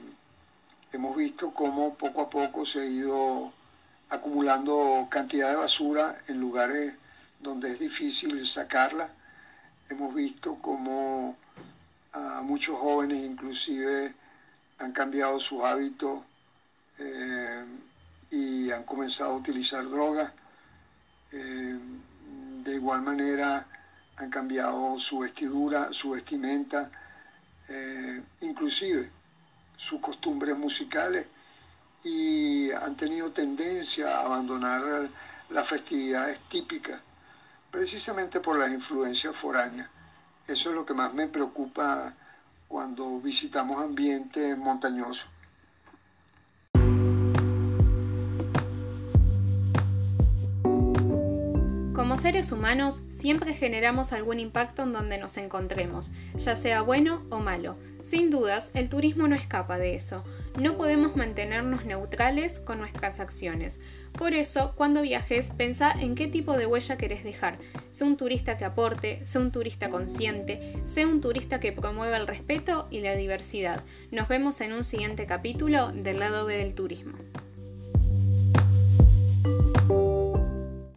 hemos 0.91 1.15
visto 1.15 1.51
cómo 1.51 1.95
poco 1.95 2.21
a 2.21 2.29
poco 2.29 2.65
se 2.65 2.81
ha 2.81 2.85
ido 2.85 3.51
acumulando 4.09 5.07
cantidad 5.09 5.49
de 5.49 5.57
basura 5.57 6.17
en 6.27 6.39
lugares 6.39 6.93
donde 7.39 7.73
es 7.73 7.79
difícil 7.79 8.45
sacarla. 8.45 9.09
Hemos 9.89 10.13
visto 10.15 10.55
cómo 10.61 11.35
a 12.13 12.41
muchos 12.41 12.77
jóvenes 12.77 13.23
inclusive 13.23 14.15
han 14.79 14.91
cambiado 14.91 15.39
sus 15.39 15.63
hábitos 15.63 16.19
eh, 16.99 17.65
y 18.31 18.71
han 18.71 18.83
comenzado 18.83 19.31
a 19.31 19.37
utilizar 19.37 19.87
drogas. 19.89 20.31
Eh, 21.31 21.77
de 22.63 22.75
igual 22.75 23.01
manera 23.01 23.65
han 24.17 24.29
cambiado 24.29 24.97
su 24.99 25.19
vestidura, 25.19 25.93
su 25.93 26.11
vestimenta, 26.11 26.91
eh, 27.69 28.21
inclusive 28.41 29.09
sus 29.77 30.01
costumbres 30.01 30.57
musicales 30.57 31.27
y 32.03 32.71
han 32.71 32.95
tenido 32.95 33.31
tendencia 33.31 34.17
a 34.17 34.25
abandonar 34.25 35.09
las 35.49 35.67
festividades 35.67 36.39
típicas, 36.49 36.99
precisamente 37.71 38.39
por 38.39 38.57
las 38.57 38.71
influencias 38.71 39.35
foráneas. 39.35 39.89
Eso 40.47 40.69
es 40.69 40.75
lo 40.75 40.85
que 40.85 40.93
más 40.93 41.13
me 41.13 41.27
preocupa 41.27 42.13
cuando 42.67 43.19
visitamos 43.19 43.81
ambientes 43.81 44.57
montañosos. 44.57 45.27
seres 52.17 52.51
humanos 52.51 53.03
siempre 53.09 53.53
generamos 53.53 54.11
algún 54.11 54.39
impacto 54.39 54.83
en 54.83 54.91
donde 54.91 55.19
nos 55.19 55.37
encontremos, 55.37 56.11
ya 56.35 56.55
sea 56.55 56.81
bueno 56.81 57.23
o 57.29 57.39
malo. 57.39 57.77
Sin 58.01 58.31
dudas, 58.31 58.71
el 58.73 58.89
turismo 58.89 59.27
no 59.27 59.35
escapa 59.35 59.77
de 59.77 59.95
eso. 59.95 60.23
No 60.59 60.77
podemos 60.77 61.15
mantenernos 61.15 61.85
neutrales 61.85 62.59
con 62.59 62.79
nuestras 62.79 63.19
acciones. 63.19 63.79
Por 64.13 64.33
eso, 64.33 64.73
cuando 64.75 65.01
viajes, 65.01 65.51
pensá 65.57 65.91
en 65.91 66.15
qué 66.15 66.27
tipo 66.27 66.57
de 66.57 66.65
huella 66.65 66.97
querés 66.97 67.23
dejar. 67.23 67.59
Sé 67.91 68.03
un 68.03 68.17
turista 68.17 68.57
que 68.57 68.65
aporte, 68.65 69.25
sé 69.25 69.39
un 69.39 69.51
turista 69.51 69.89
consciente, 69.89 70.73
sé 70.85 71.05
un 71.05 71.21
turista 71.21 71.59
que 71.59 71.71
promueva 71.71 72.17
el 72.17 72.27
respeto 72.27 72.87
y 72.89 73.01
la 73.01 73.15
diversidad. 73.15 73.83
Nos 74.11 74.27
vemos 74.27 74.61
en 74.61 74.73
un 74.73 74.83
siguiente 74.83 75.25
capítulo 75.25 75.91
del 75.91 76.19
lado 76.19 76.45
B 76.45 76.57
del 76.57 76.73
turismo. 76.73 77.17